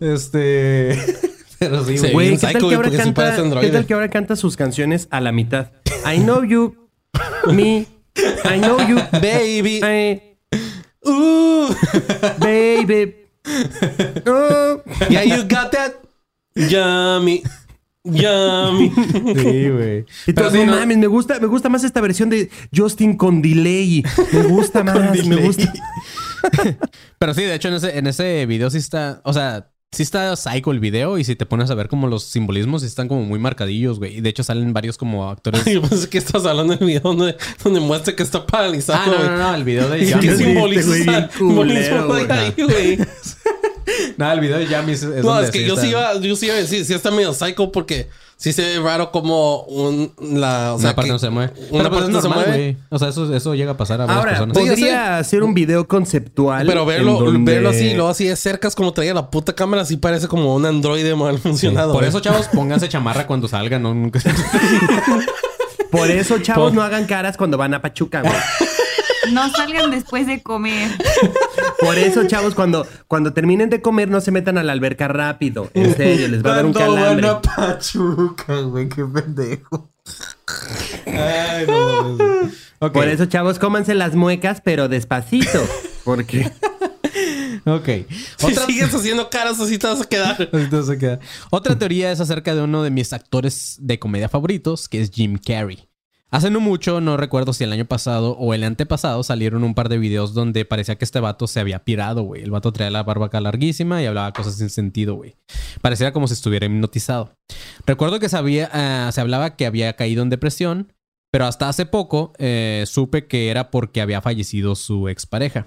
[0.00, 0.98] Este.
[1.58, 2.10] Pero sí, Sí.
[2.12, 2.30] güey.
[2.30, 3.66] ¿qué psycho, tal, que güey, ahora porque sí canta, androide.
[3.68, 5.70] ¿qué tal que ahora canta sus canciones a la mitad?
[6.04, 6.74] I know you,
[7.52, 7.86] me,
[8.44, 9.80] I know you, Baby.
[9.82, 10.22] I-
[11.04, 11.74] Uh,
[12.38, 13.16] baby.
[14.24, 14.80] Oh.
[15.10, 15.94] yeah, you got that.
[16.54, 17.42] Yummy.
[18.04, 18.92] Yummy.
[19.36, 20.04] Sí, güey.
[20.24, 24.02] Sí, no no- mames, me gusta, me gusta más esta versión de Justin con delay.
[24.32, 25.46] Me gusta más, me delay.
[25.46, 25.72] gusta.
[27.18, 29.20] Pero sí, de hecho, en ese, en ese video sí está.
[29.24, 31.16] O sea, sí está psycho el video.
[31.18, 34.16] Y si te pones a ver como los simbolismos, sí están como muy marcadillos, güey.
[34.16, 35.64] Y de hecho salen varios como actores.
[35.64, 38.98] Yo pensé que estás hablando del video donde, donde muestra que está paralizado.
[39.14, 40.26] Ah, no, no, no, el video de ¿Y Yami.
[40.26, 40.94] ¿Qué Sí, simbolismo
[42.16, 42.98] este güey
[44.16, 45.90] No, el video de Yami es, es No, donde es que sí yo está- sí,
[45.90, 49.10] iba, yo sí iba a decir, sí está medio psycho porque sí se ve raro
[49.12, 51.52] como un, la, o sea, Una parte que no se mueve.
[51.70, 52.48] Una Pero pues parte no se mueve.
[52.50, 52.76] güey.
[52.90, 54.58] O sea, eso, eso llega a pasar a varias Ahora, personas.
[54.58, 56.66] Podría hacer un video conceptual.
[56.66, 59.82] Pero verlo, donde- verlo así, luego así de cerca es como traía la puta cámara,
[59.82, 61.92] así parece como un androide mal funcionado.
[61.92, 62.08] Por güey.
[62.08, 63.94] eso, chavos, pónganse chamarra cuando salgan, ¿no?
[63.94, 64.20] Nunca-
[65.90, 68.32] Por eso, chavos, Por- no hagan caras cuando van a Pachuca, güey.
[69.30, 70.90] No salgan después de comer.
[71.80, 75.70] Por eso, chavos, cuando, cuando terminen de comer, no se metan a la alberca rápido.
[75.74, 77.26] En serio, les va a dar un calambre.
[77.26, 79.90] van a Pachuca, güey, qué pendejo.
[81.06, 82.18] Ay, no.
[82.90, 85.64] Por eso, chavos, cómanse las muecas, pero despacito.
[86.04, 86.50] Porque
[87.64, 87.88] ok.
[88.38, 90.36] Si sigues haciendo caras así te vas a quedar.
[90.52, 91.20] Ahorita se queda.
[91.50, 95.38] Otra teoría es acerca de uno de mis actores de comedia favoritos, que es Jim
[95.38, 95.88] Carrey.
[96.32, 99.90] Hace no mucho, no recuerdo si el año pasado o el antepasado, salieron un par
[99.90, 102.42] de videos donde parecía que este vato se había pirado, güey.
[102.42, 105.36] El vato traía la barba larguísima y hablaba cosas sin sentido, güey.
[105.82, 107.36] Pareciera como si estuviera hipnotizado.
[107.84, 110.94] Recuerdo que ah, se hablaba que había caído en depresión,
[111.30, 115.66] pero hasta hace poco eh, supe que era porque había fallecido su expareja.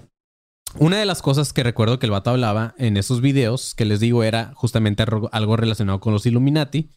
[0.78, 4.00] Una de las cosas que recuerdo que el vato hablaba en esos videos, que les
[4.00, 6.90] digo, era justamente algo relacionado con los Illuminati.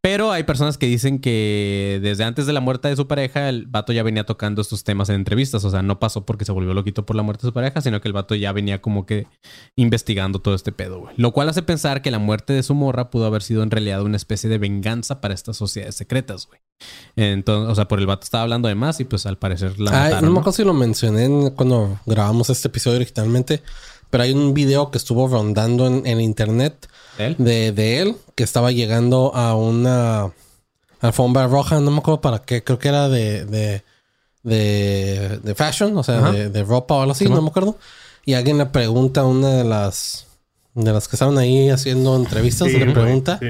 [0.00, 3.66] Pero hay personas que dicen que desde antes de la muerte de su pareja, el
[3.66, 5.64] vato ya venía tocando estos temas en entrevistas.
[5.64, 8.00] O sea, no pasó porque se volvió loquito por la muerte de su pareja, sino
[8.00, 9.26] que el vato ya venía como que
[9.76, 11.14] investigando todo este pedo, güey.
[11.16, 14.02] Lo cual hace pensar que la muerte de su morra pudo haber sido en realidad
[14.02, 16.60] una especie de venganza para estas sociedades secretas, güey.
[17.16, 19.90] Entonces, o sea, por el vato estaba hablando de más y pues al parecer la
[19.90, 23.62] Ay, mataron, no me acuerdo si lo mencioné en- cuando grabamos este episodio originalmente,
[24.10, 26.88] pero hay un video que estuvo rondando en, en internet
[27.18, 27.34] ¿De él?
[27.38, 30.32] de, de él que estaba llegando a una
[31.00, 33.82] alfombra roja, no me acuerdo para qué, creo que era de, de,
[34.42, 37.76] de, de fashion, o sea, de, de ropa o algo así, Sí, no me acuerdo.
[38.24, 40.24] Y alguien le pregunta a una de las
[40.74, 43.46] de las que estaban ahí haciendo entrevistas, Sí, le güey, pregunta sí.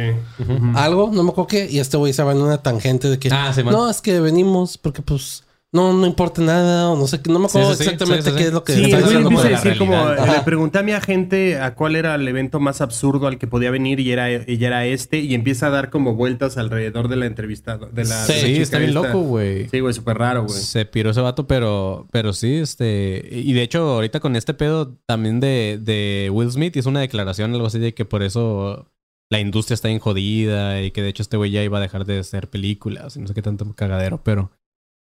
[0.74, 3.28] algo, no me acuerdo qué, y este güey se va en una tangente de que
[3.30, 7.30] Ah, no, es que venimos porque pues no, no importa nada, o no sé, qué,
[7.30, 8.98] no me acuerdo Sí, sí, sí, exactamente sí, sí, qué es lo que Sí, está
[8.98, 10.08] diciendo, empieza a decir como...
[10.12, 13.70] Le pregunté a mi agente a cuál era el evento más absurdo al que podía
[13.70, 15.18] venir y era, y era este.
[15.18, 17.76] Y empieza a dar como vueltas alrededor de la entrevista.
[17.76, 19.68] De la, Sí, de la Sí, chica está bien loco, güey.
[19.68, 20.58] Sí, güey, súper raro, güey.
[20.58, 23.28] Se piró ese vato, pero, pero sí, este.
[23.30, 27.52] Y de hecho, ahorita con este pedo también de, de Will Smith hizo una declaración,
[27.52, 28.90] algo así de que por eso
[29.30, 32.06] la industria está bien jodida y que de hecho este güey ya iba a dejar
[32.06, 34.50] de hacer películas y no sé qué tanto cagadero, pero.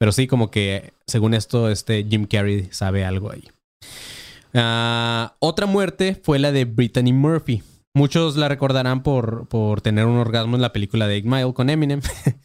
[0.01, 3.43] Pero sí, como que según esto, este Jim Carrey sabe algo ahí.
[4.51, 7.61] Ah, otra muerte fue la de Brittany Murphy.
[7.93, 11.69] Muchos la recordarán por, por tener un orgasmo en la película de 8 Mile con
[11.69, 12.01] Eminem.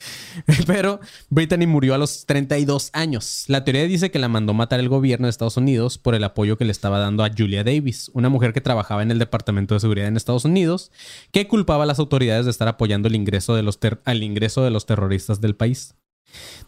[0.67, 1.01] Pero
[1.31, 3.45] Brittany murió a los 32 años.
[3.47, 6.59] La teoría dice que la mandó matar el gobierno de Estados Unidos por el apoyo
[6.59, 9.81] que le estaba dando a Julia Davis, una mujer que trabajaba en el Departamento de
[9.81, 10.93] Seguridad en Estados Unidos,
[11.33, 14.71] que culpaba a las autoridades de estar apoyando el ingreso de los al ingreso de
[14.71, 15.95] los terroristas del país.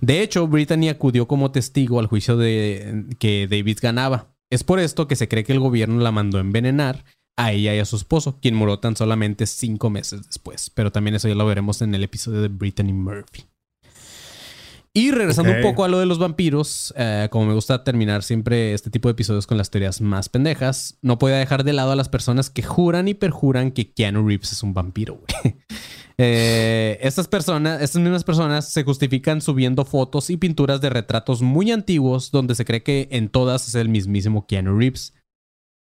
[0.01, 4.35] De hecho, Brittany acudió como testigo al juicio de que Davis ganaba.
[4.51, 7.05] Es por esto que se cree que el gobierno la mandó a envenenar
[7.37, 10.71] a ella y a su esposo, quien murió tan solamente cinco meses después.
[10.71, 13.45] Pero también eso ya lo veremos en el episodio de Brittany Murphy.
[14.95, 18.75] Y regresando un poco a lo de los vampiros, eh, como me gusta terminar siempre
[18.75, 21.97] este tipo de episodios con las teorías más pendejas, no puedo dejar de lado a
[21.97, 25.57] las personas que juran y perjuran que Keanu Reeves es un vampiro, güey.
[26.21, 31.71] Eh, estas personas, estas mismas personas se justifican subiendo fotos y pinturas de retratos muy
[31.71, 35.15] antiguos donde se cree que en todas es el mismísimo Keanu Reeves.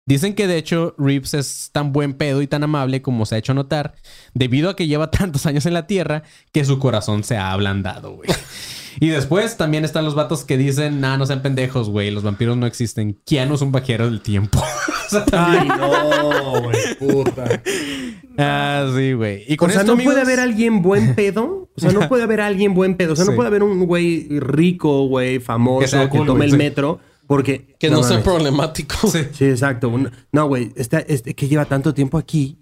[0.07, 3.37] Dicen que de hecho Reeves es tan buen pedo y tan amable como se ha
[3.39, 3.95] hecho notar,
[4.35, 8.15] debido a que lleva tantos años en la Tierra que su corazón se ha ablandado,
[8.15, 8.29] güey.
[8.97, 12.55] Y después también están los vatos que dicen, nah, no sean pendejos, güey, los vampiros
[12.55, 13.19] no existen.
[13.25, 14.57] Keanu es un vaquero del tiempo.
[15.07, 15.69] o sea, también...
[15.69, 17.61] Ay, no, güey, puta.
[18.37, 19.43] Ah, sí, güey.
[19.49, 21.67] Y con o sea, esto, no puede haber alguien buen pedo.
[21.75, 23.11] O sea, no puede haber alguien buen pedo.
[23.11, 23.31] O sea, Sí.
[23.31, 26.57] no puede haber un güey rico, güey, famoso, Que que, sea cool, tome el sí.
[26.57, 27.01] metro.
[27.27, 27.75] Porque.
[27.79, 28.23] que no, sea mames.
[28.23, 28.95] problemático.
[29.07, 29.19] Sí.
[29.33, 29.91] Sí, exacto.
[30.31, 32.59] No, güey, está, es que lleva tanto tiempo aquí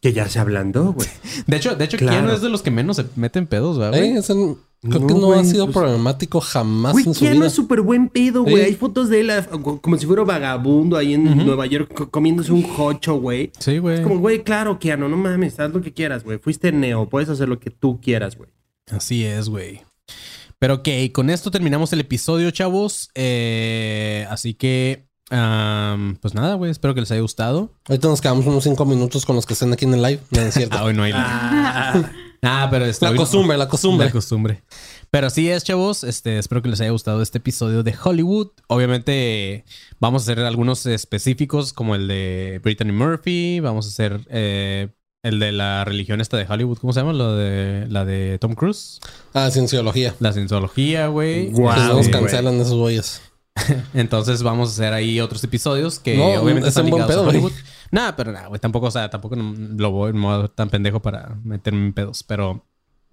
[0.00, 1.08] que ya se ablandó, güey.
[1.46, 2.32] De hecho, de hecho, Claro.
[2.32, 4.16] Es de los que menos se meten pedos, ¿verdad, güey?
[4.16, 7.46] Eh, creo No, que no güey, ha sido pues- problemático jamás Güey, en su vida.
[7.46, 8.60] es súper buen pedo, güey.
[8.62, 9.44] Hay fotos de él ah,
[9.80, 13.50] como si fuera vagabundo ahí en Nueva York co- comiéndose un jocho, güey.
[13.58, 13.96] Sí, güey.
[13.96, 16.38] Es como, güey, claro, Keanu, no mames, haz lo que quieras, güey.
[16.38, 18.50] Fuiste neo, puedes hacer lo que tú quieras, güey.
[18.92, 19.80] Así es, güey.
[20.58, 23.10] Pero ok, con esto terminamos el episodio, chavos.
[23.14, 26.70] Eh, así que, pues nada, güey.
[26.70, 27.72] Espero que les haya gustado.
[27.88, 30.20] Ahorita nos quedamos unos cinco minutos con los que estén aquí en el live.
[30.30, 30.76] No es cierto.
[30.78, 31.12] Ah, hoy no hay.
[32.42, 34.06] Ah, pero está la costumbre, la costumbre.
[34.06, 34.62] La costumbre.
[35.10, 36.04] Pero así es, chavos.
[36.04, 38.50] Este, espero que les haya gustado este episodio de Hollywood.
[38.68, 39.64] Obviamente,
[39.98, 43.60] vamos a hacer algunos específicos, como el de Brittany Murphy.
[43.60, 44.88] Vamos a hacer eh,
[45.28, 46.78] el de la religión esta de Hollywood.
[46.78, 47.12] ¿Cómo se llama?
[47.12, 49.00] Lo de la de Tom Cruise.
[49.34, 50.14] Ah, cienciología.
[50.20, 51.50] La cienciología, güey.
[51.50, 51.58] Nos
[51.98, 52.10] güey.
[52.10, 53.22] cancelan esos güeyes.
[53.94, 57.28] Entonces vamos a hacer ahí otros episodios que No, obviamente es están ligados pedo, a.
[57.28, 57.52] Hollywood.
[57.90, 58.60] Nada, pero nada, güey.
[58.60, 62.22] Tampoco, o sea, tampoco lo voy a ver tan pendejo para meterme en pedos.
[62.22, 62.64] Pero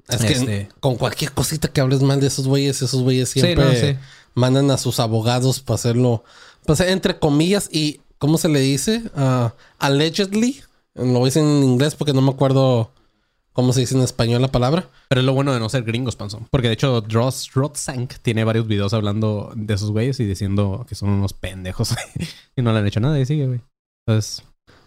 [0.07, 0.69] Es que Este.
[0.79, 3.97] con cualquier cosita que hables mal de esos güeyes, esos güeyes Sí, siempre no, sí.
[4.35, 6.23] mandan a sus abogados para hacerlo,
[6.65, 9.01] pues entre comillas, y ¿cómo se le dice?
[9.15, 10.61] Ah, allegedly.
[10.95, 12.91] Lo dicen en inglés porque no me acuerdo
[13.53, 14.89] cómo se dice en español la palabra.
[15.09, 16.47] Pero es lo bueno de no ser gringos, Panzón.
[16.49, 20.95] Porque de hecho, Dross Rotzank tiene varios videos hablando de esos güeyes y diciendo que
[20.95, 21.93] son unos pendejos.
[22.55, 23.61] y no le han hecho nada y sigue, güey.
[24.07, 24.43] Entonces,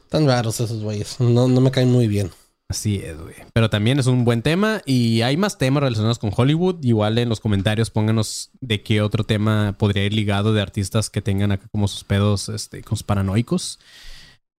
[0.09, 1.21] Tan raros esos güeyes.
[1.21, 2.31] No, no me caen muy bien.
[2.69, 3.35] así es, güey.
[3.53, 6.83] Pero también es un buen tema y hay más temas relacionados con Hollywood.
[6.83, 11.21] Igual en los comentarios pónganos de qué otro tema podría ir ligado de artistas que
[11.21, 13.79] tengan acá como sus pedos este, paranoicos.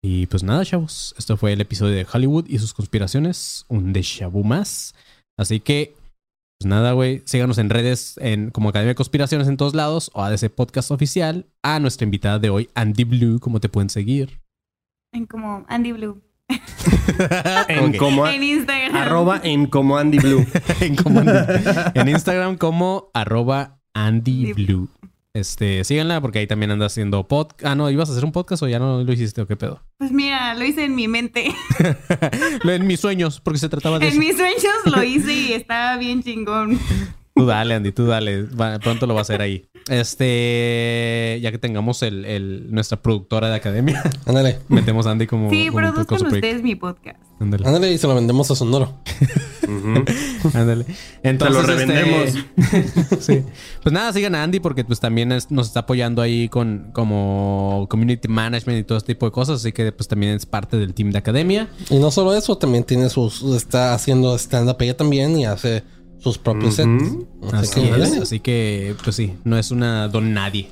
[0.01, 1.13] Y pues nada, chavos.
[1.17, 3.65] Esto fue el episodio de Hollywood y sus conspiraciones.
[3.67, 4.93] Un déjà vu más.
[5.37, 5.93] Así que
[6.59, 7.21] Pues nada, güey.
[7.25, 11.45] Síganos en redes en, como Academia de Conspiraciones en todos lados o ADC Podcast Oficial.
[11.63, 14.39] A nuestra invitada de hoy, Andy Blue, ¿cómo te pueden seguir?
[15.13, 16.21] En como Andy Blue.
[17.67, 18.95] En como En Instagram.
[18.95, 20.45] arroba en como Andy Blue.
[20.81, 24.89] en, como Andy- en Instagram como arroba Andy Blue.
[25.35, 27.65] Este, síganla porque ahí también anda haciendo podcast.
[27.65, 29.83] Ah, no, ¿ibas a hacer un podcast o ya no lo hiciste o qué pedo?
[29.99, 31.53] Pues mira, lo hice en mi mente.
[32.63, 34.19] Lo- en mis sueños, porque se trataba de en eso.
[34.21, 36.79] mis sueños lo hice y estaba bien chingón.
[37.39, 38.43] Tú dale, Andy, tú dale.
[38.43, 39.65] Va- pronto lo va a hacer ahí.
[39.87, 44.59] Este, ya que tengamos el, el- nuestra productora de academia, Ándale.
[44.67, 45.49] metemos a Andy como.
[45.49, 46.35] Sí, como produzcan proyecto.
[46.35, 47.19] ustedes mi podcast.
[47.39, 47.65] Ándale.
[47.67, 48.99] Ándale y se lo vendemos a Sonoro.
[50.53, 50.85] Ándale.
[51.23, 52.45] Entonces, lo este, revendemos.
[53.19, 53.43] sí.
[53.81, 57.87] Pues nada, sigan a Andy porque pues también es- nos está apoyando ahí con como
[57.89, 59.57] community management y todo este tipo de cosas.
[59.61, 61.69] Así que pues también es parte del team de academia.
[61.89, 63.41] Y no solo eso, también tiene sus.
[63.55, 65.83] Está haciendo stand-up ella también y hace
[66.19, 67.15] sus propios sets.
[67.51, 68.17] Así que, es.
[68.17, 70.69] Así que, pues sí, no es una don nadie.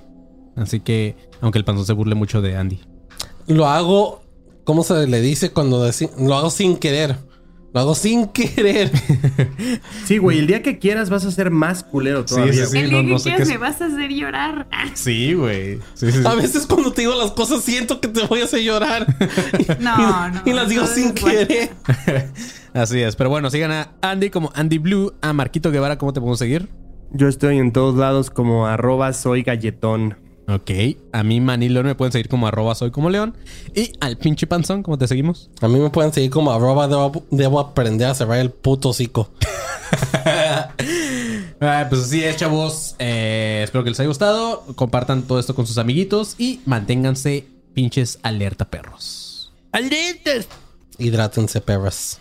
[0.55, 2.79] Así que, aunque el panzón se burle mucho de Andy.
[3.47, 4.21] Lo hago.
[4.63, 5.89] ¿Cómo se le dice cuando
[6.19, 7.15] lo hago sin querer?
[7.77, 8.89] Lo hago sin querer.
[10.05, 12.65] Sí, güey, el día que quieras vas a ser más culero todavía.
[12.65, 12.77] sí, sí.
[12.79, 14.67] El no- día que no sé quieras me vas a hacer llorar.
[14.95, 15.75] Sí, güey.
[15.93, 16.23] Sí, sí, sí.
[16.25, 19.05] A veces cuando te digo las cosas siento que te voy a hacer llorar.
[19.79, 20.41] No, no.
[20.43, 21.47] y las digo sin bueno.
[21.47, 21.69] querer.
[22.73, 23.15] Así es.
[23.15, 26.69] Pero bueno, sigan a Andy como Andy Blue, a Marquito Guevara, ¿cómo te podemos seguir?
[27.11, 30.17] Yo estoy en todos lados como arroba soy galletón.
[30.47, 30.71] Ok.
[31.11, 33.35] A mí, Manilo, me pueden seguir como arroba soy como león.
[33.75, 35.49] Y al pinche panzón, ¿cómo te seguimos?
[35.61, 39.29] A mí me pueden seguir como arroba debo, debo aprender a cerrar el puto hocico.
[41.59, 42.95] Ah, pues así es, chavos.
[42.99, 44.63] Eh, espero que les haya gustado.
[44.75, 49.51] Compartan todo esto con sus amiguitos y manténganse pinches alerta, perros.
[49.71, 50.47] ¡Alertas!
[50.99, 52.19] Hidrátense, perras.